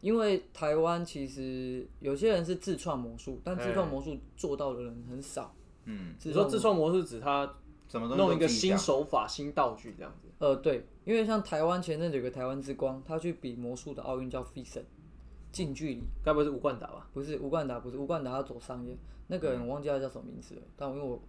[0.00, 5.54] 因为台湾其实有些人是自创魔术，但自创魔术做到的人很少。
[5.84, 10.28] 嗯，你说自创魔术指他怎么弄一个新手法、新道具这样子。
[10.38, 14.86] 呃，对，因为像台湾前阵子有个台湾之光，他去比魔术的奥运叫 f i s o n
[15.52, 17.08] 近距离，该不会是吴冠达吧？
[17.12, 18.96] 不是吴冠达，不是吴冠达，他走商业，
[19.28, 21.20] 那个人我忘记他叫什么名字了，但我因为我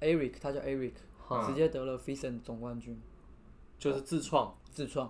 [0.00, 0.92] Eric，他叫 Eric，、
[1.46, 3.00] 直接得了 f i s o n 总冠军，
[3.78, 5.06] 就是自创，自创，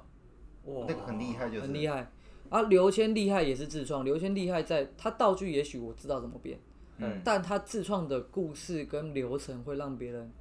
[0.65, 1.61] 哇，那个很厉害，就是。
[1.63, 2.11] 很厉害。
[2.51, 6.59] 啊，刘谦厉害也是自创，刘谦厉害在他道具也许我知道怎么变，
[6.97, 7.21] 嗯。
[7.23, 10.33] 但他自创的故事跟流程会让别人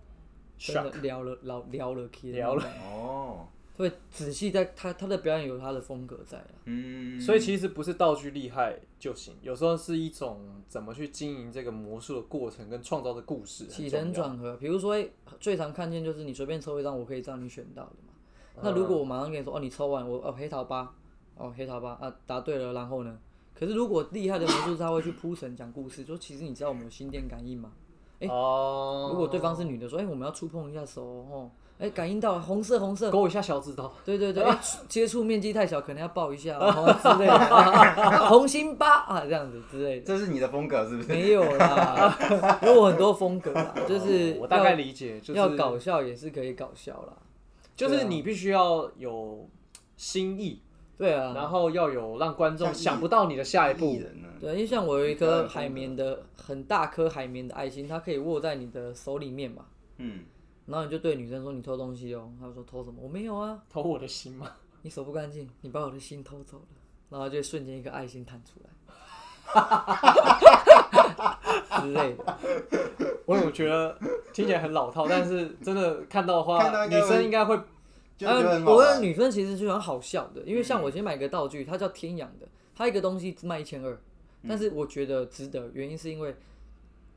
[0.57, 3.06] 真的聊了聊聊了 k 聊了，哦，
[3.77, 6.51] 会仔细在他他的表演有他的风格在啊。
[6.65, 13.89] 嗯，所以其实不是道具厉害就行，有时候是一种怎么去经营这个魔术的过程跟创造的故事起。
[13.89, 14.95] 承转合，比如说
[15.39, 18.13] 最常看见就是你随便抽一张，我可以让你选到的嘛。
[18.55, 20.91] 嗯那如果我马上跟你说，哦，你抽完我哦黑桃八，
[21.35, 23.19] 哦黑桃八啊答对了，然后呢？
[23.53, 27.71] 可是如果厉害的魔术师他会去铺陈讲故事，说其实你知道我们有心电感应吗？
[28.19, 40.05] 诶哦，如果对方是女的说，哎、我们要触碰一下手哦，哎、感应到了红色红色，勾一下小指头，对对对， 哎、接触面积太小，可能要抱一下 哦之类的，啊红心八啊这样子之类的。
[40.05, 41.09] 这是你的风格是不是？
[41.09, 42.17] 没有啦，
[42.63, 47.13] 有我很多风格啦，就是哦我大概理解，就是要搞笑也是可以搞笑啦。
[47.75, 49.47] 就是你必须要有
[49.97, 50.59] 新意，
[50.97, 53.93] 对啊，然后要有让观众想不到你的下一艺步。
[53.93, 54.27] 人呢？
[54.41, 59.65] 对，因为像我有一颗海绵的很大颗海绵的爱心，它可以握在你的手里面嘛，
[59.97, 60.21] 嗯，
[60.67, 62.99] 然后你就对女生说你偷东西哦，她说偷什么？
[63.01, 64.51] 我没有啊，偷我的心吗？
[64.83, 66.65] 你手不干净，你把我的心偷走了，
[67.09, 68.69] 然后就瞬间一个爱心弹出来。
[71.81, 72.37] 之类的，
[73.25, 73.97] 我有觉得
[74.33, 77.57] 听起来很老套，但是真的看到的话，女看到应该会生应该会
[78.17, 78.99] 就觉得很呃，我的。
[78.99, 83.97] 女生其实就很好笑的，因为像我今天买一个道具，它叫天养的，它一个东西只卖一千二，
[84.47, 86.35] 但是我觉得值得，原因是因为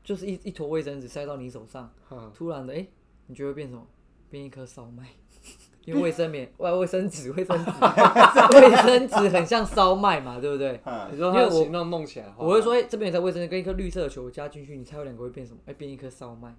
[0.03, 2.87] 就是一一坨卫生纸塞到你手上，嗯突然的，哎、
[3.27, 3.85] 你觉得会变什么？
[4.29, 5.05] 变一颗烧麦。
[5.85, 7.71] 因为卫生棉、外卫生纸、卫生纸、
[8.53, 10.79] 卫生纸很像烧麦嘛，对不对？
[10.85, 15.59] 嗯你说它的形状弄起来的话，我会说，哎、这边有在卫生纸跟一颗绿色的球加进去，你猜有两个会变什么？
[15.65, 16.55] 哎、变一颗烧麦。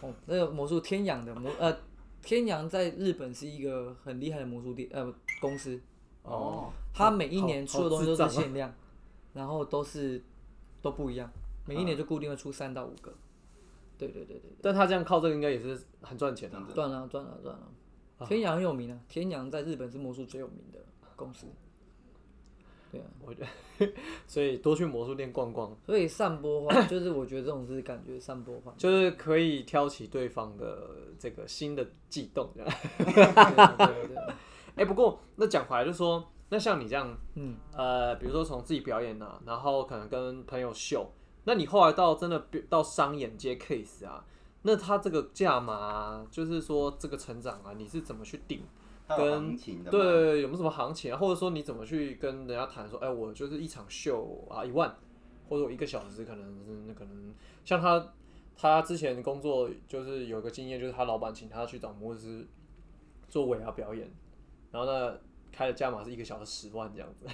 [0.00, 1.76] 哦，那个魔术天阳的魔呃，
[2.22, 5.80] 天阳在日本是一个很厉害的魔术店呃公司，
[6.22, 8.72] 哦，它每一年出的东西都是限量，
[9.32, 10.22] 然后都是
[10.80, 11.28] 都不一样，
[11.64, 13.12] 每一年就固定会出三到五个。
[13.98, 17.68] 对对对对但他这样靠这个应该也是很赚钱的、对，赚了赚了赚了。
[18.26, 20.78] 天阳很有名啊，天阳在日本是魔术最有名的
[21.16, 21.46] 公司。
[22.92, 23.40] 对啊，我觉
[23.78, 23.92] 得，
[24.26, 28.72] 所以多去魔术店逛逛，所以散播话 就是我觉得这种是感觉散播话。
[28.78, 32.72] 就是可以挑起对方的这个新的悸动，这样。
[32.96, 34.16] 对对对，
[34.76, 41.10] 哎、不过那讲回来，就说那像你这样，嗯，呃，比如说从自己表演啊，然后可能跟朋友秀，
[41.46, 44.22] 那你后来到真的到商演接 case 啊，
[44.62, 48.60] 那他这个价码、啊，就是说这个成长啊，你是怎么去定？
[49.08, 49.56] 跟
[49.88, 51.16] 对，有没有什么行情啊？
[51.16, 54.92] 或者说你怎么去跟人家谈说，哎、我就是一场秀啊一万，
[55.48, 57.32] 或者我一个小时可能是那可能
[57.64, 58.04] 像他
[58.56, 62.46] 他之前工作就是有个经验，就是他老板请他去找魔术师
[63.28, 64.10] 做尾牙表演，
[64.72, 65.16] 然后呢
[65.52, 67.28] 开的价码是一个小时十万这样子。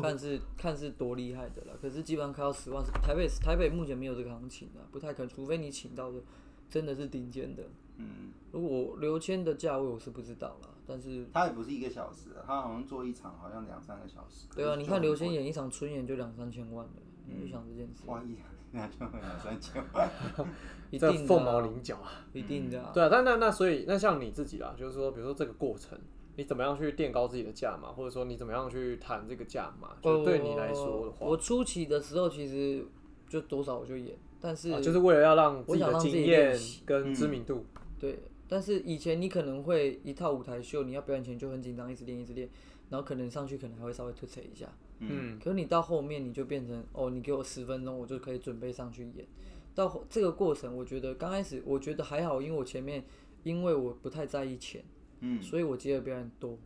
[0.00, 1.76] 看是看是多厉害的了。
[1.80, 6.20] 可是基本上开到十万是台北台北目前没有这个行情啊，不太可能，除非你请到的
[6.68, 7.64] 真的是顶尖的。
[7.96, 14.46] 嗯，如果刘谦的价位我是不知道了，但是他也不是一个小时啊，它好像做一场好像两三个小时。
[14.54, 16.92] 对啊，你看刘谦，演一场春演就两三千万了，
[17.26, 18.36] 你就想这件事，哇，一
[18.74, 20.10] 那就会两三千万。
[20.90, 22.24] 这一定的凤毛啊，麟角啊。
[22.32, 22.90] 一定的啊。
[22.94, 25.98] 对啊，但那那所以那像你自己啦，就是说，比如说这个过程，
[26.36, 32.84] 你怎么样去垫高自己的价码，或者说你怎么样去谈这个价码，就对你来说的话，呃我初期的时候其实
[33.28, 37.64] 就多少我就演，但是、啊就是为了要让自己的我想让自己经验练跟知名度，
[37.98, 38.18] 对，
[38.48, 42.48] 但是以前你可能会一套舞台秀，你要表演前就很紧张，一直练一直练，
[42.90, 44.66] 然后可能上去可能还会稍微推扯一下，
[45.00, 49.26] 嗯，可是你到后面你就变成哦，你给我十分钟，我就可以准备上去演。
[49.74, 53.04] 到后这个过程，我觉得刚开始我觉得还好，因为我前面
[53.42, 54.84] 因为我不太在意钱，
[55.24, 56.58] 嗯，所以我接的表演多，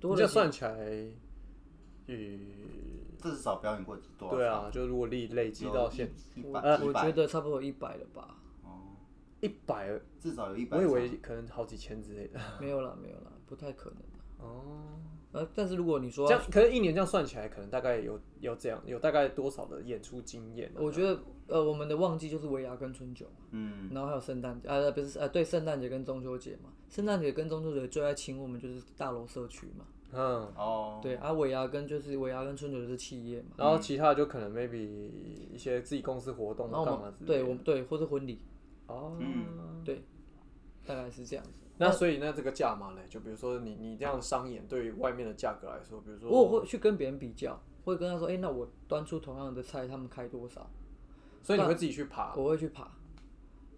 [0.00, 0.72] 多了算起来
[2.06, 2.40] 嗯
[3.20, 8.96] 至少表演过几多少对啊，就如果累累积到现我一一百，我觉得差不多一百了吧，哦，
[9.40, 10.94] 一百，至少有一百我以场。
[10.94, 12.40] 为可能好几千之类的。
[12.60, 14.24] 没有啦，没有啦，不太可能啦。
[14.38, 14.98] 哦，
[15.32, 20.78] 呃，但是如果你说这样可能一年这样算起来，可能大概有有这样有大概多少的演出经验啊？
[20.78, 26.70] 我觉得呃，我们的旺季就是维亚跟春酒嘛，嗯，然后还有圣诞节，呃，不是呃，对，圣诞节跟中秋节嘛。
[26.88, 35.10] 圣诞节跟中秋节最爱请我们就是大楼社区嘛，嗯，哦，对，啊，尾牙跟就是尾牙跟春酒就是企业嘛，然后其他的就可能 maybe
[35.50, 37.42] 一些自己公司活动然后我干嘛之类的。
[37.42, 38.38] 们对我们对或是婚礼，
[38.86, 40.02] 哦，嗯对，
[40.84, 41.61] 大概是这样子。
[41.78, 50.70] 那所以那这个价码呢，就比如说你你这样商演对于外面的价格来说，比如说我会去跟别人比较，会跟他说，哎、那我端出同样的菜，他们开多少？
[51.42, 52.88] 所以你会自己去爬，我会去爬，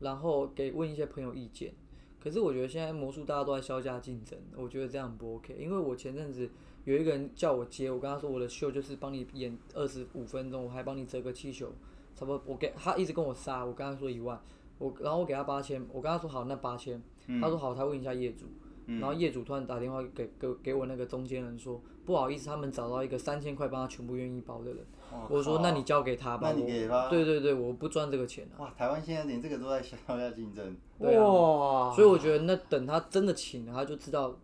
[0.01, 1.73] 然后给问一些朋友意见。
[2.21, 5.55] 可是我觉得现在魔术大家都在销价竞争，我觉得这样不 OK。
[5.59, 6.51] 因为我前阵子
[6.85, 11.71] 有一个人叫我接，我跟他说我的秀就是帮你演二十五分钟，我还帮你折个气球，
[12.15, 14.41] 差不多我给他一直跟我杀，我跟他说一万，
[14.79, 17.03] 我然后我给他八千，我跟他说好那八千，
[17.41, 18.47] 他说好，他问一下业主，
[18.87, 27.09] 然后业主突然打电话给给给我那个中间人说，不好意思，他们找到一个三千块帮他全部愿意包的人，哇我说那你交给他吧，那你给他。
[27.09, 28.61] 对对对，我不赚这个钱啊。
[28.61, 31.25] 哇，台湾现在连这个都在销价竞争，对啊。
[31.25, 34.39] 哇，所以我觉得那等他真的请了，他就知道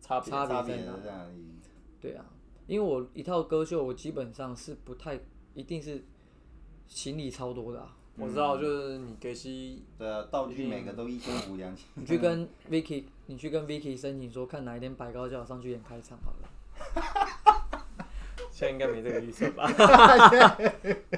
[0.00, 0.76] 差别差别。
[0.76, 1.44] 在哪里？
[2.00, 2.24] 对啊，
[2.66, 5.20] 因为我一套歌秀，我基本上是不太
[5.52, 6.02] 一定是
[6.86, 7.94] 行李超多的、啊。
[8.20, 11.86] 我知道，就是你给西对啊，道具每个都一千五、两千。
[11.94, 16.48] 你去跟 Vicky，你去跟 Vicky 申请说，看哪一天摆高叫我上去演开场好了。
[18.50, 19.66] 现在应该没这个预测吧？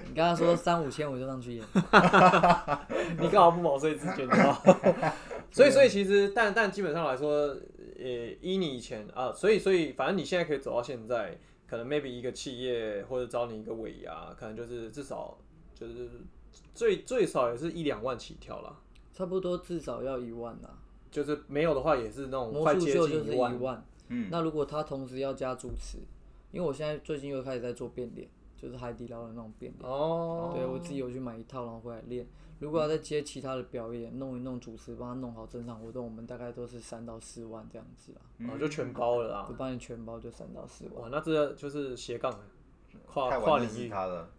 [0.07, 1.67] 你刚刚说三五千我就上去演。
[3.19, 4.27] 你干嘛不毛遂自荐？
[4.27, 4.63] 你知道？
[5.51, 7.57] 所以，所以其实，但但基本上来说，
[7.99, 8.07] 呃，
[8.41, 11.37] 依你以前啊，所以，所以，反正你现在可以走到现在，
[11.67, 15.37] 可能 maybe 一个企业或者找你一个尾牙，可能就是至少
[15.75, 16.09] 就是
[16.75, 18.77] 最最少也是一两万起跳啦。
[19.13, 20.71] 差不多至少要一万啦，
[21.11, 23.61] 就是没有的话，也是那种魔术快接秀就是一万。
[23.61, 23.85] 万。
[24.09, 25.99] 嗯，那如果他同时要加主持，
[26.51, 29.91] 因为我现在最近又开始在做变脸，就是海底捞的那种变脸。
[29.91, 32.27] 哦，对我自己有去买一套，然后回来练。
[32.59, 38.21] 如果要再接其他的表演，弄一弄主持，帮他弄好正常活动，我们大概都是三到四万这样子啦。
[38.51, 39.55] 哦，就全包了啦就。
[39.55, 41.03] 帮你全包就三到四万。
[41.03, 42.41] 哇，那这就是斜杠了，
[43.05, 43.85] 跨太晚认跨领域。
[43.85, 44.31] 识他了。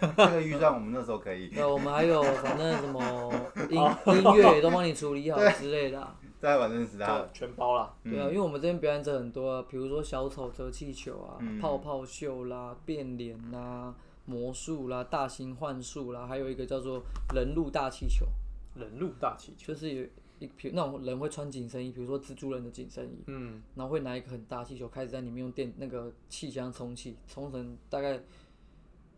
[0.00, 3.32] 这个预算我们那时候可以，那我们还有反正什么
[3.70, 3.80] 音
[4.16, 7.26] 音乐也都帮你处理好 之类的啊、太晚认识他。
[7.32, 7.94] 全包了。
[8.04, 17.02] 对啊，因为我们这边表演者很多啊，比如说小丑折气球啊、泡泡秀啦、变脸啦、魔术啦、大型幻术啦，还有一个叫做
[17.34, 18.26] 人路大气球。
[18.74, 19.72] 人路大气球。
[19.72, 20.02] 就是有
[20.38, 28.18] 一比那种人会穿紧身衣，比如说蜘蛛人的紧身衣，嗯，然后会拿一个很大气球，开始在里面用电那个气枪充气，充成大概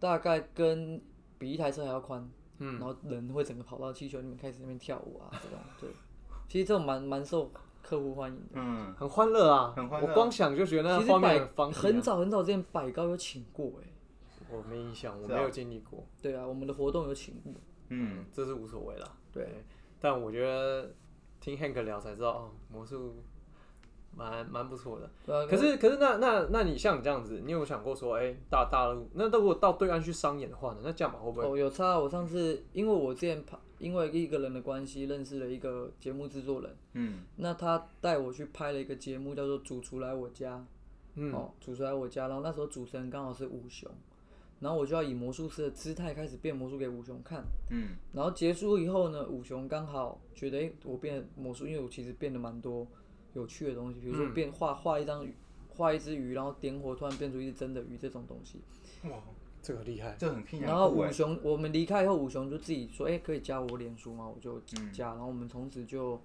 [0.05, 1.01] 大概跟
[1.39, 5.89] 比一台车还要宽，嗯，然后人会整个跑到气球里面开始那边跳舞啊，这种对，
[6.47, 7.51] 其实这种蛮蛮受
[7.83, 8.53] 客户欢迎的。
[8.53, 13.89] 嗯，很欢乐啊，很欢乐我光想就觉得那其实画面百很方很早很早之前百高有请过哎、
[14.51, 17.55] 我没印象，我没有经历过，对啊，我们的活动有请过，
[17.89, 19.11] 嗯，这是无所谓啦。
[19.33, 19.65] 对，
[19.99, 20.93] 但我觉得
[21.41, 23.17] 听 Hank 聊才知道，哦，魔术
[24.17, 25.35] 蛮蛮不错的。
[25.35, 31.47] 啊，可是可是那那那你像你这样子，你有想过说，哎、大大陆那如果到对岸去商演的话呢，那价码会不会？
[31.47, 31.99] 哦，有差。
[31.99, 40.57] 我上次因为我之前拍，因为一个人的关系认识了一个节目制作人，嗯，那他带我去拍了一个节目，叫做《主厨来我家》。
[41.17, 43.89] 嗯哦，主厨来我家，然后那时候主持人刚好是武雄，
[44.59, 47.45] 然后我就要以魔术师的姿态开始变魔术给武雄看。
[47.71, 52.85] 嗯，然后结束以后呢，武雄刚好觉得，诶，我变魔术，因为我其实变得蛮多
[53.35, 55.35] 有趣的东西，比如说变画画一张鱼，
[55.69, 58.61] 画一只鱼，然后点火突然变出一只真的鱼这种东西。
[59.09, 59.19] 哇，
[59.61, 60.17] 这个厉害。
[60.19, 61.09] 这很拼然后酷哎。
[61.09, 64.27] 武雄，我们离开以后，武雄就自己说，哎、可以加我脸书吗？
[64.27, 64.61] 我就
[64.93, 66.21] 加，然后我们从此就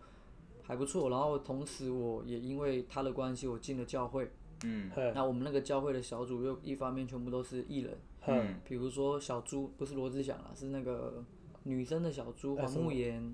[0.63, 1.09] 还不错。
[1.09, 4.31] 然后同时我也因为他的关系，我进了教会。
[4.65, 11.23] 嗯那我们那个教会的小组又一方面全部都是艺人，嗯，比如说小猪，不是罗志祥啦，是那个
[11.63, 13.33] 女生的小猪黄慕言，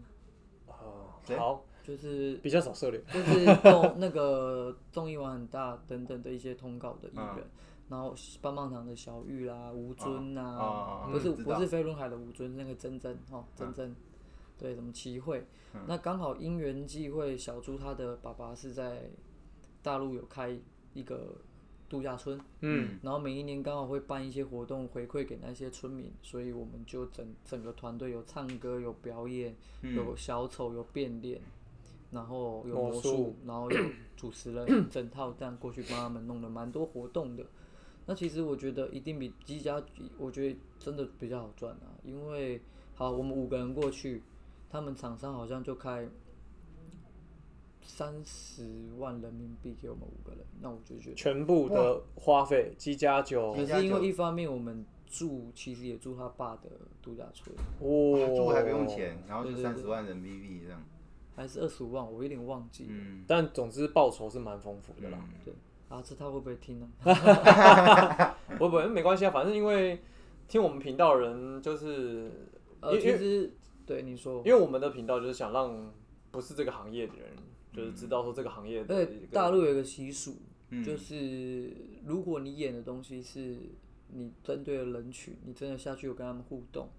[0.68, 3.02] 哦，好，就是比较少涉猎。
[3.14, 7.46] 就是综那个综艺玩很大等等的一些通告的艺人，
[7.90, 13.96] 然后棒棒糖的小玉啦、吴尊呐、不是不是飞轮海的吴尊，那个珍珍哦，珍珍，
[14.58, 15.46] 对，什么齐慧，
[15.88, 19.04] 那刚好因缘际会，小猪他的爸爸是在
[19.84, 20.58] 大陆有开
[20.94, 21.36] 一个
[21.88, 31.40] 度假村，嗯，然后每一年刚好会办一些活动回馈给那些村民，所以我们就整整个团队有唱歌、有表演、有小丑、有变脸，
[32.12, 33.78] 然后有魔魔术术，然后有
[34.16, 37.46] 主持人，整套这样过去帮他们弄了蛮多活动的。
[38.06, 39.82] 那其实我觉得一定比机家，
[40.18, 42.62] 我觉得真的比较好赚啊，因为
[42.94, 44.22] 好，我们五个人过去，
[44.70, 46.08] 他们厂商好像就开
[47.82, 56.70] 三十万人民币给我们五个人，那我就觉得，全部的花费，机加酒，可是因为一方面我们住其实也住他爸的
[57.02, 60.80] 度假村，哦，住还不用钱，然后就三十万人民币这样。
[61.36, 62.90] 还是二十五万，我有点忘记了。
[62.94, 65.20] 嗯，但总之报酬是蛮丰富的啦。
[65.44, 65.54] 对，
[65.90, 66.88] 啊，这他会不会听呢？
[68.58, 70.02] 不不，没关系啊，反正因为
[70.48, 72.32] 听我们频道的人就是，
[72.80, 73.52] 呃，因其实
[73.86, 75.92] 对你说，因为我们的频道就是想让
[76.32, 77.32] 不是这个行业的人，
[77.74, 80.38] 就是知道说这个行业的而一个大陆有一个习俗，
[80.70, 81.72] 嗯就是
[82.06, 83.58] 如果你演的东西是
[84.10, 86.90] 你针对的人群，你真的下去有跟他们互动，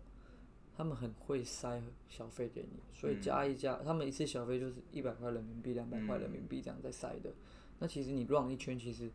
[0.77, 7.31] 他们很会塞小费给你，所以加一加，他们一次小费就是一百块人民币、两百块人民币这样在塞的。
[7.79, 9.11] 那其实你 run 一圈，其实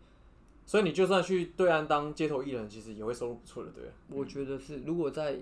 [0.66, 3.84] 所以你就算去对岸当街头艺人，其实也会收入不错的，对。
[4.10, 5.40] 我觉得是，如果在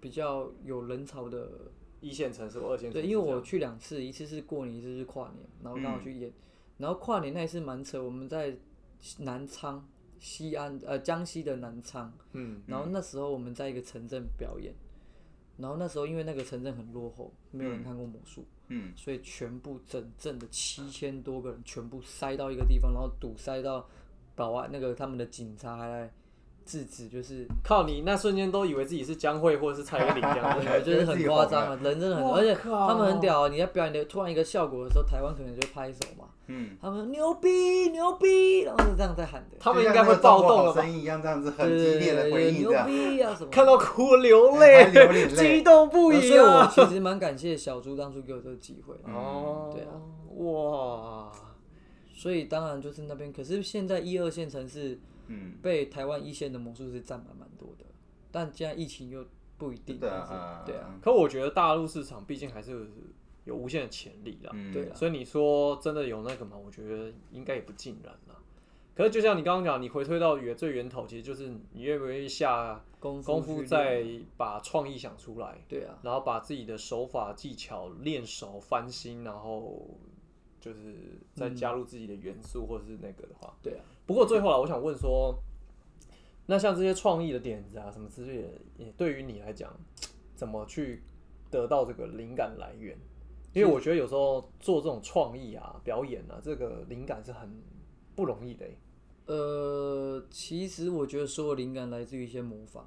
[0.00, 1.48] 比较有人潮的
[2.00, 6.32] 一线城市或二线城对，市因为我去两次，一次是过年，一次是跨年，然后刚好去演。
[6.78, 8.56] 然后跨年那一次蛮扯，我们在
[9.18, 9.86] 南昌、
[10.18, 14.74] 西安呃江西的南昌，嗯，然后那时候我们在一个城镇表演，
[15.58, 23.88] 然后那时候因为那个城镇很落后，没有人看过魔术，嗯，所以全部整镇的七千多个人全部塞到一个地方，然后堵塞到
[24.34, 26.10] 保安那个他们的警察还来
[26.64, 33.48] 制止，就是靠你那瞬间都以为自己是江蕙或者是蔡依林这样 就是很夸张啊，人真的很多，而且他们很屌啊！
[33.48, 37.48] 你在表演的突然一个效果的时候，台湾可能就拍手嘛，嗯，他们牛逼
[37.90, 40.82] 牛逼，然后是这样在喊的，他们应该会暴动了吧？
[40.82, 42.86] 声音一样这样子很对激烈的回应这样。
[42.86, 43.50] 逼啊什么？
[43.50, 44.90] 看到哭流泪，
[45.34, 46.72] 激动不呃 所以我已啊！
[46.72, 49.98] 其实蛮感谢小猪当初给我这个机会，哦，对啊，
[50.38, 51.30] 哇，
[52.14, 57.84] 所以当然就是那边，可是现在一二线城市嗯，被台湾一线的魔术师占满蛮多的，
[58.30, 59.24] 但现在疫情又
[59.58, 62.90] 不一定，对啊，对啊，可我觉得大陆市场毕竟还是
[63.44, 64.50] 有无限的潜力啦。
[64.54, 66.56] 嗯，对啊所以你说真的有那个吗？
[66.56, 68.36] 我觉得应该也不尽然啦。
[68.94, 74.04] 可是就像你刚刚讲，你回推到原最源头，其实就是你愿不愿意下功功夫再
[74.36, 79.88] 把创意想出来，对啊，然后把自己的手法技巧练熟翻新，然后
[80.60, 83.56] 就是再加入自己的元素或者是那个的话。
[83.62, 85.34] 对啊，不过最后啊，我想问说，
[86.44, 89.74] 那像这些创意的点子啊什么之类的，也对于你来讲，
[90.34, 91.02] 怎么去
[91.50, 92.94] 得到这个灵感来源？
[93.54, 97.50] 因为我觉得有时候做这种创意啊、表演啊，这个灵感是很
[98.14, 98.78] 不容易的欸。
[99.24, 102.84] 呃，其实我觉得所有灵感来自于一些模仿，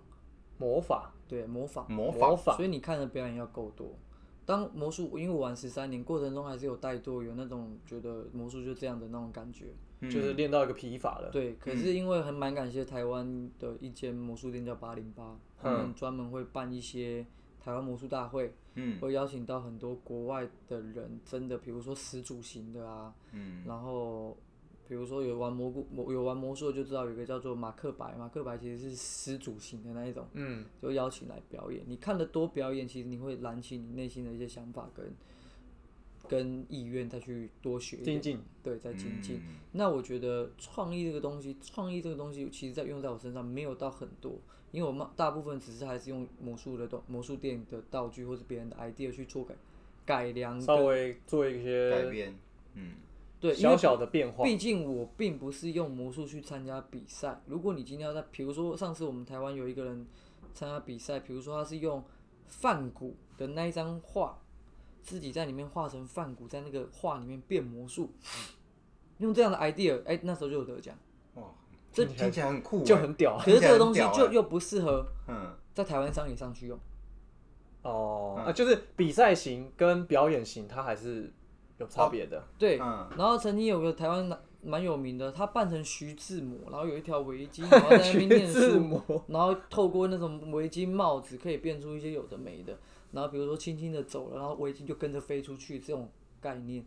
[0.60, 1.92] 魔法，对，模仿。
[1.92, 3.98] 模仿模仿，所以你看的表演要够多。
[4.46, 9.74] 当魔术，因为我玩十三年过程中还是有带多，有那种觉得魔术就这样的那种感觉。
[10.02, 11.30] 就是练到一个疲乏了。
[11.32, 17.26] 对，可是因为很蛮感谢台湾的一间魔术店叫八零八，他们专门会办一些
[17.60, 24.38] 台湾魔术大会，嗯会邀请到很多国外的人，真的，比如说始祖型的啊，嗯然后
[24.88, 30.28] 比如说有玩蘑菇魔有玩魔术就知道有一个叫做马克白，马克白其实是始祖型的那一种。
[30.34, 31.84] 嗯，就邀请来表演。
[31.88, 35.12] 你看得多表演，其实你会燃起你内心的一些想法跟
[36.26, 39.38] 跟意愿，再去多学一点精进，对，再精进。
[39.38, 44.40] 嗯那我觉得创意这个东西，创意这个东西，其实在用在我身上没有到很多，
[44.72, 49.56] 因为我们大部分只是还是用魔术的东魔术店的道具或是别人的 idea 去做改
[50.06, 52.36] 改良稍跟，微做一些改变，
[52.76, 52.94] 嗯
[53.42, 54.46] 对，小小的变化。
[54.46, 57.42] 毕竟我并不是用魔术去参加比赛。
[57.48, 60.08] 如果你今天要在，比如说上次我们台湾有一个人
[60.54, 62.02] 参加比赛，比如说他是用
[62.48, 64.40] 梵谷的那一张画，
[65.06, 68.12] 自己在里面化成梵谷，在那个画里面变魔术，
[69.20, 70.94] 用这样的 idea，哎、那时候就有得奖。
[71.36, 71.44] 哇，
[71.94, 76.78] 这听起来很酷欸，就很屌可是这个东西就又不适合嗯在台湾商演上去用。
[77.84, 81.32] 哦、嗯啊，就是比赛型跟表演型，它还是
[81.78, 82.44] 有差别的。
[82.58, 92.76] 对，嗯然后曾经有个台湾蛮蛮有名的，他扮成徐志摩，然后有一条围巾， 然后在那边念书，然后透过那种围巾帽子可以变出一些有的没的，
[93.16, 96.12] 然后比如说轻轻的走了，然后围巾就跟着飞出去这种
[96.42, 96.86] 概念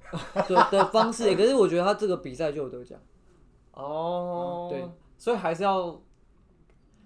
[0.48, 2.98] 对的方式，可是我觉得他这个比赛就有得奖，
[3.72, 4.82] 哦、对，
[5.18, 6.00] 所以还是要，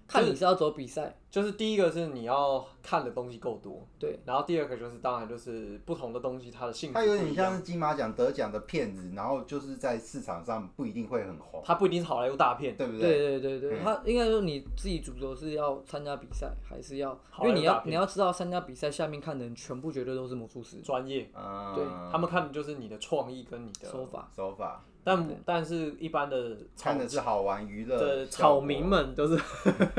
[0.07, 12.99] 看你是要走比赛，就是第一个是你要看的东西够多，对，然后第二个就是当然就是不同的东西它的性质它有点像是金马奖得奖的骗子，然后就是在市场上不一定会很红，它不一定是好莱坞大片，对不？
[12.99, 13.39] 对？
[13.39, 13.83] 对对对，嗯。
[13.83, 20.77] 他应该说你自己主轴是要参加比赛，还是要，因为你要你要知道参加比赛下面看的人全部绝对都是魔术师。
[20.81, 29.37] 专业，嗯，对他们看的就是你的创意跟你的手法，手法，但但是一般的草看的是好玩娱乐对草民们都是，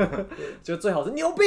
[0.63, 1.45] 就最好是牛逼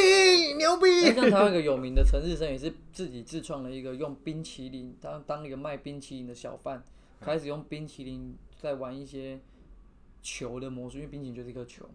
[0.56, 0.86] 牛逼。
[1.06, 6.82] 那像台湾有个有名的陈日升，也是自己自创了一个用冰淇淋当当一个卖冰淇淋的小贩，
[7.20, 9.40] 开始用冰淇淋在玩一些
[10.22, 11.88] 球的魔术，因为冰淇淋就是一颗球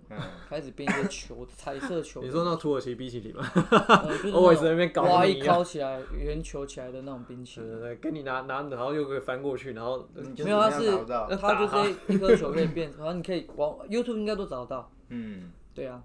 [0.49, 2.21] 开始变一个球，彩色球。
[2.23, 3.43] 你说那土耳其冰淇淋吗？
[4.33, 7.69] 我也是那边搞挖一你一烤起来圆球起来的那种冰淇淋。
[7.69, 11.05] 对对对，给你拿拿，然后又可以翻过去，然后没有，它是
[11.39, 14.91] 它就是一颗球可以变，然后你可以往 YouTube 应该都找得到。
[15.09, 16.03] 嗯，对啊，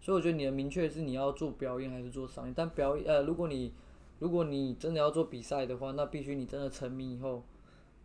[0.00, 3.72] 所以我觉得你的明确是你要做表演还是做商业，但表演呃，如果你
[4.18, 7.44] 如果你真的要做比赛的话，那必须你真的成名以后，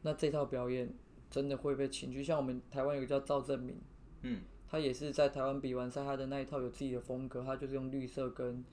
[0.04, 0.94] 那这套表演
[1.34, 2.24] 真的会被请去。
[2.24, 3.76] 像我们台湾有个叫赵正明，
[4.22, 8.64] 嗯，他也是在台湾比完赛，他的那一套有自己的风格，他就是用绿色跟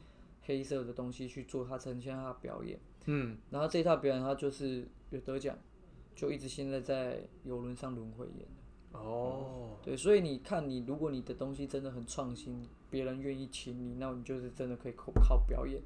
[0.42, 2.78] 黑色的东西去做他呈现他的表演。
[3.06, 5.56] 嗯，然后这一套表演他就是有得奖，
[6.14, 8.46] 就一直现在在游轮上轮回演。
[8.92, 15.80] 哦，对，所以你看你，如果你的东西真的很创新，别人愿意请你，那你就是真的可以靠靠表演，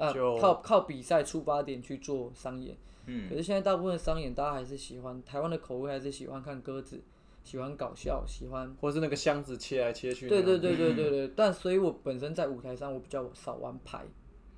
[0.00, 2.76] 啊、就靠靠比赛出发点去做商演。
[3.06, 7.00] 嗯，可是现在大部分商演，大家还是喜欢台湾的口味，还是喜欢看鸽子，
[7.44, 8.74] 喜欢搞笑，喜欢。
[8.80, 10.28] 或是那个箱子切来切去。
[10.28, 14.04] 对对对对对 对，但所以我本身在舞台上，我比较少玩牌，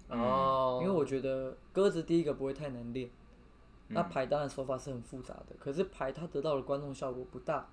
[0.08, 3.08] 哦，因为我觉得鸽子第一个不会太难练，
[3.88, 7.68] 嗯那牌当然手法是很复杂的，可是牌它得到的观众效果不大，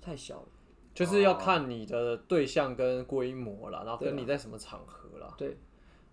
[0.00, 0.48] 太小了。
[0.94, 5.32] 就是要看你的对象跟规模啦，然后跟你在什么场合啦。
[5.38, 5.56] 对，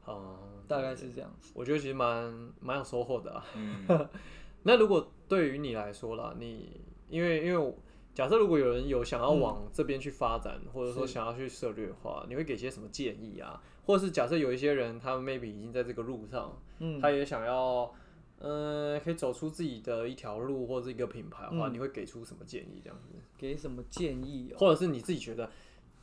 [0.05, 1.51] 哦，大概是这样子。
[1.55, 3.45] 我觉得其实蛮蛮有收获的啊。
[3.55, 3.85] 嗯，
[4.63, 7.75] 那如果对于你来说啦，你因为因为
[8.13, 13.61] 假设如果有人有想要往这边去发展，或者说想要去涉略的话，你会给些什么建议啊？
[13.85, 17.93] 或者是假设有一些人他们 maybe 已经在这个路上，嗯，他也想要。
[18.41, 22.79] 嗯，可以走出自己的一条路或者一个品牌的话，嗯你会给出什么建议？
[22.81, 24.57] 这样子，给什么建议哦？
[24.57, 25.49] 或者是你自己觉得，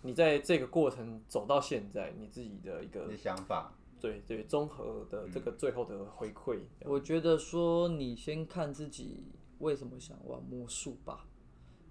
[0.02, 11.26] 你在这个过程走到现在，你自己的一个想法，对对综合的这个最后的回馈，我觉得说你先看自己为什么想玩魔术吧，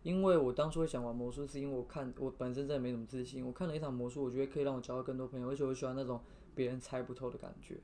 [0.03, 6.21] 因为我当初会想玩魔术，是因为我看我本身真的没什么自信，我看了一场魔术，我觉得可以让我交到更多朋友，而且我喜欢那种
[6.53, 7.79] 别人猜不透的感觉，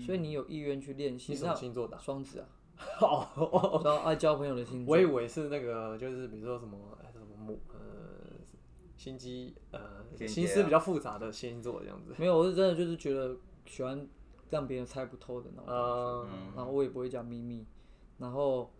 [0.00, 1.32] 所以你有意愿去练习。
[1.32, 2.00] 你什么星座的啊？
[2.00, 2.48] 双子啊，
[3.02, 7.80] 哦，然后爱交朋友的星座我以，为是那个，就是比如说什么哎什么木呃
[8.96, 12.14] 心机呃心思比较复杂的星座这样子。
[12.16, 13.36] 没有，我是真的就是觉得
[13.66, 14.06] 喜欢
[14.50, 15.70] 让别人猜不透的那种。
[15.70, 17.64] 嗯，然后我也不会讲秘密，
[18.18, 18.70] 然后，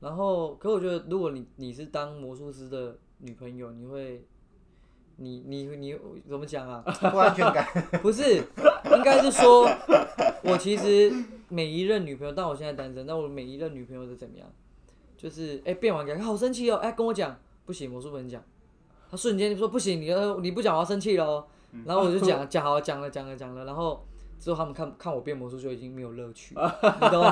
[0.00, 4.24] 然后，可我觉得如果你你是当魔术师的女朋友，你会，
[5.16, 6.82] 你你你怎么讲啊？
[6.82, 7.66] 不安全感，
[8.00, 9.68] 不是，应该是说，
[10.44, 11.12] 我其实
[11.48, 14.48] 每一任女朋友，但我现在单身，但我每一任女朋友是怎么样？
[15.16, 17.36] 就是哎、变完感觉好生气哦，哎、跟我讲
[17.66, 18.40] 不行，魔术不能讲，
[19.10, 21.46] 他瞬间就说不行，你呃你不讲我要生气了哦，
[21.84, 24.06] 然后我就讲讲好讲了讲了讲了，然后
[24.38, 27.30] 之后他们看看我变魔术就已经没有乐趣， 你懂吗？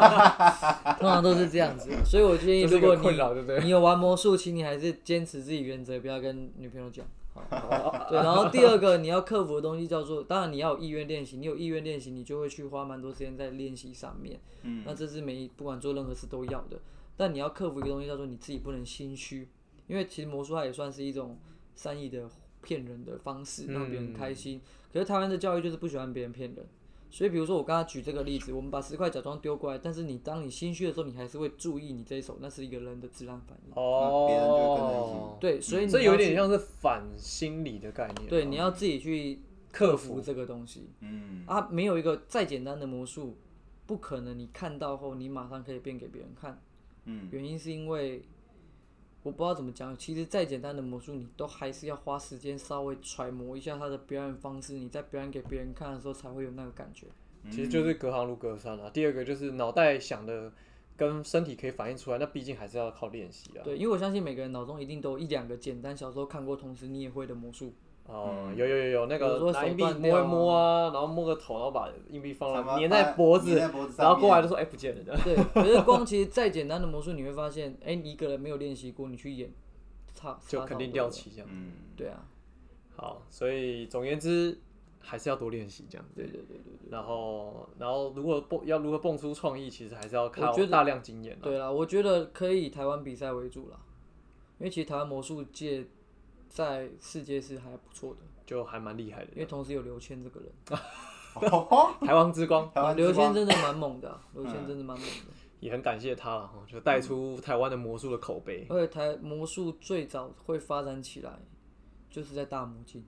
[0.98, 7.06] 通常都是这样子，所以我建议如果你你有玩魔术，请你还是坚持自己原则，不要跟女朋友讲。
[7.32, 8.06] 好。
[8.08, 14.40] 对，然后第二个你要克服的东西叫做，当然你要有意愿练习，你有意愿练习，你就会去花蛮多时间在练习上面。
[14.62, 14.82] 嗯。
[14.86, 16.78] 那这是每一不管做任何事都要的，
[17.16, 19.48] 但你要克服一个东西叫做你自己不能心虚，
[19.86, 21.38] 因为其实魔术它也算是一种
[21.74, 22.28] 善意的
[22.62, 24.60] 骗人的方式，让别人开心。
[24.92, 26.66] 可是台湾的教育就是不喜欢别人骗人，
[27.10, 33.72] 所以比如说我刚刚举这个例子，我们把十块假装丢过来，但是你当你心虚的时候，你还是会注意你这一手，那是一个人的自然反应。
[33.74, 38.28] 哦别人就会跟着一起哦，对，所以你这有点像是反心理的概念。
[38.28, 39.40] 对，你要自己去
[39.72, 40.90] 克克服这个东西。
[41.00, 43.36] 嗯，啊，没有一个再简单的魔术，
[43.86, 46.60] 不可能你看到后你马上可以变给别人看。
[47.04, 48.22] 嗯，原因是因为
[49.26, 57.08] 我不知道怎么讲，其实再简单的魔术，你都还是要花时间稍微揣摩一下它的表演方式，你在表演给别人看的时候才会有那个感觉。
[57.50, 58.88] 其实就是隔行如隔山啊。
[58.90, 60.52] 第二个就是脑袋想的
[60.96, 63.64] 跟身体可以反映出来，那毕竟还是要靠练习啊。
[63.64, 67.72] 对，因为我相信每个人脑中一定都有一两个简单小时候看过，同时你也会的魔术。
[68.08, 75.16] 哦，有有有有那个拿硬币摸一摸啊，然后摸个头，然后把硬币放什么到粘在脖子，粘在脖子然后过来面就说哎不见了。
[75.24, 79.52] 对，可是光其实再简单的魔术，你会发现，哎、你一个人没有练习过，你去演，
[80.14, 81.48] 差就肯定掉漆这样。
[81.50, 82.24] 嗯，对啊，
[82.94, 84.56] 好，所以总而言之
[85.00, 86.06] 还是要多练习这样。
[86.14, 86.88] 对对对对。
[86.88, 91.36] 然后，然后如果蹦要如何蹦出创意，其实还是要靠大量经验。
[91.42, 93.76] 对啦，我觉得可以以台湾比赛为主啦，
[94.58, 95.84] 因为其实台湾魔术界
[96.56, 99.30] 在世界是还不错的，就还蛮厉害的。
[99.32, 100.50] 因为同时有刘谦这个人，
[101.34, 105.32] 哦台湾之光，台湾之刘谦真的蛮猛的啊、刘谦真的蛮猛的。
[105.60, 108.66] 也很感谢他了哈，就带出台湾的魔术的口碑。
[108.70, 111.38] 而且台魔术最早会发展起来，
[112.08, 113.04] 就是在大魔镜，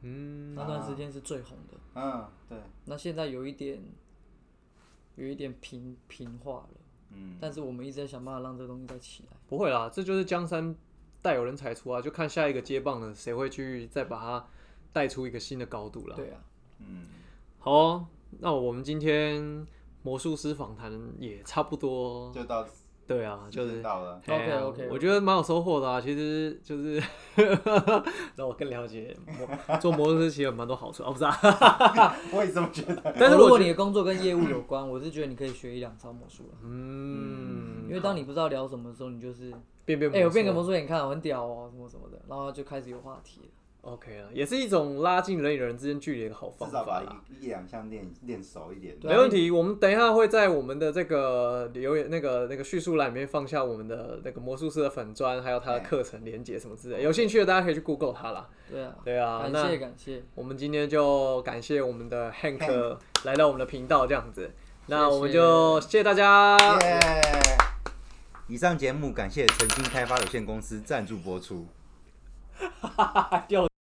[0.00, 1.78] 嗯，那段时间是最红的。
[1.94, 3.78] 嗯，对，那现在有一点，
[5.16, 6.80] 有一点平平化了，
[7.10, 9.36] 嗯，但是我们一直在想办法让这个东西再起来。
[9.46, 10.74] 不会啦，这就是江山
[11.22, 14.48] 代有人才出啊，就看下一个接棒的谁会去再把它
[14.92, 16.16] 带出一个新的高度了。
[16.16, 16.40] 对啊，
[16.80, 17.06] 嗯，
[17.58, 18.06] 好哦、
[18.38, 19.66] 那我们今天
[20.02, 22.66] 魔术师访谈也差不多，就到
[23.06, 23.80] 对啊，就是。
[23.82, 26.00] 到了，哎呀 OK，OK，OK 我觉得蛮有收获的啊。
[26.00, 27.00] 其实就是
[28.36, 31.32] 让我更了解魔做魔术师其实有蛮多好处啊，不是啊？
[32.32, 33.14] 我也这么觉得。
[33.18, 43.48] 但是如果你的工作跟业务有关，我是觉得你可以学一两招魔术了，嗯，因为当你不知道聊什么的时候，你就是，哎、变变魔术我变个魔术给你看，我很屌哦，什么什么的，然后就开始有话题了。
[43.86, 47.22] OK 啊，也是一种拉近人与人之间距离的好方至少把法啦。
[47.30, 48.98] 一一两项练练熟一点。
[48.98, 57.02] 对啊没问题，我们等一下会在我们的这个留言那个那个叙述栏里面放下我们的那个魔术师的粉砖，还有他的课程连接什么之类的。
[57.02, 58.48] 有兴趣的大家可以去 Google 他啦。
[58.68, 64.50] 对啊，对啊，感那谢感谢，我们今天就感谢我们的 Hank 来到我们的频道这样子。
[64.88, 66.56] 那我们就谢谢大家。
[66.80, 67.00] 耶！
[68.48, 71.66] 以上节目感谢诚心开发有限公司赞助播出。
[73.46, 73.66] 掉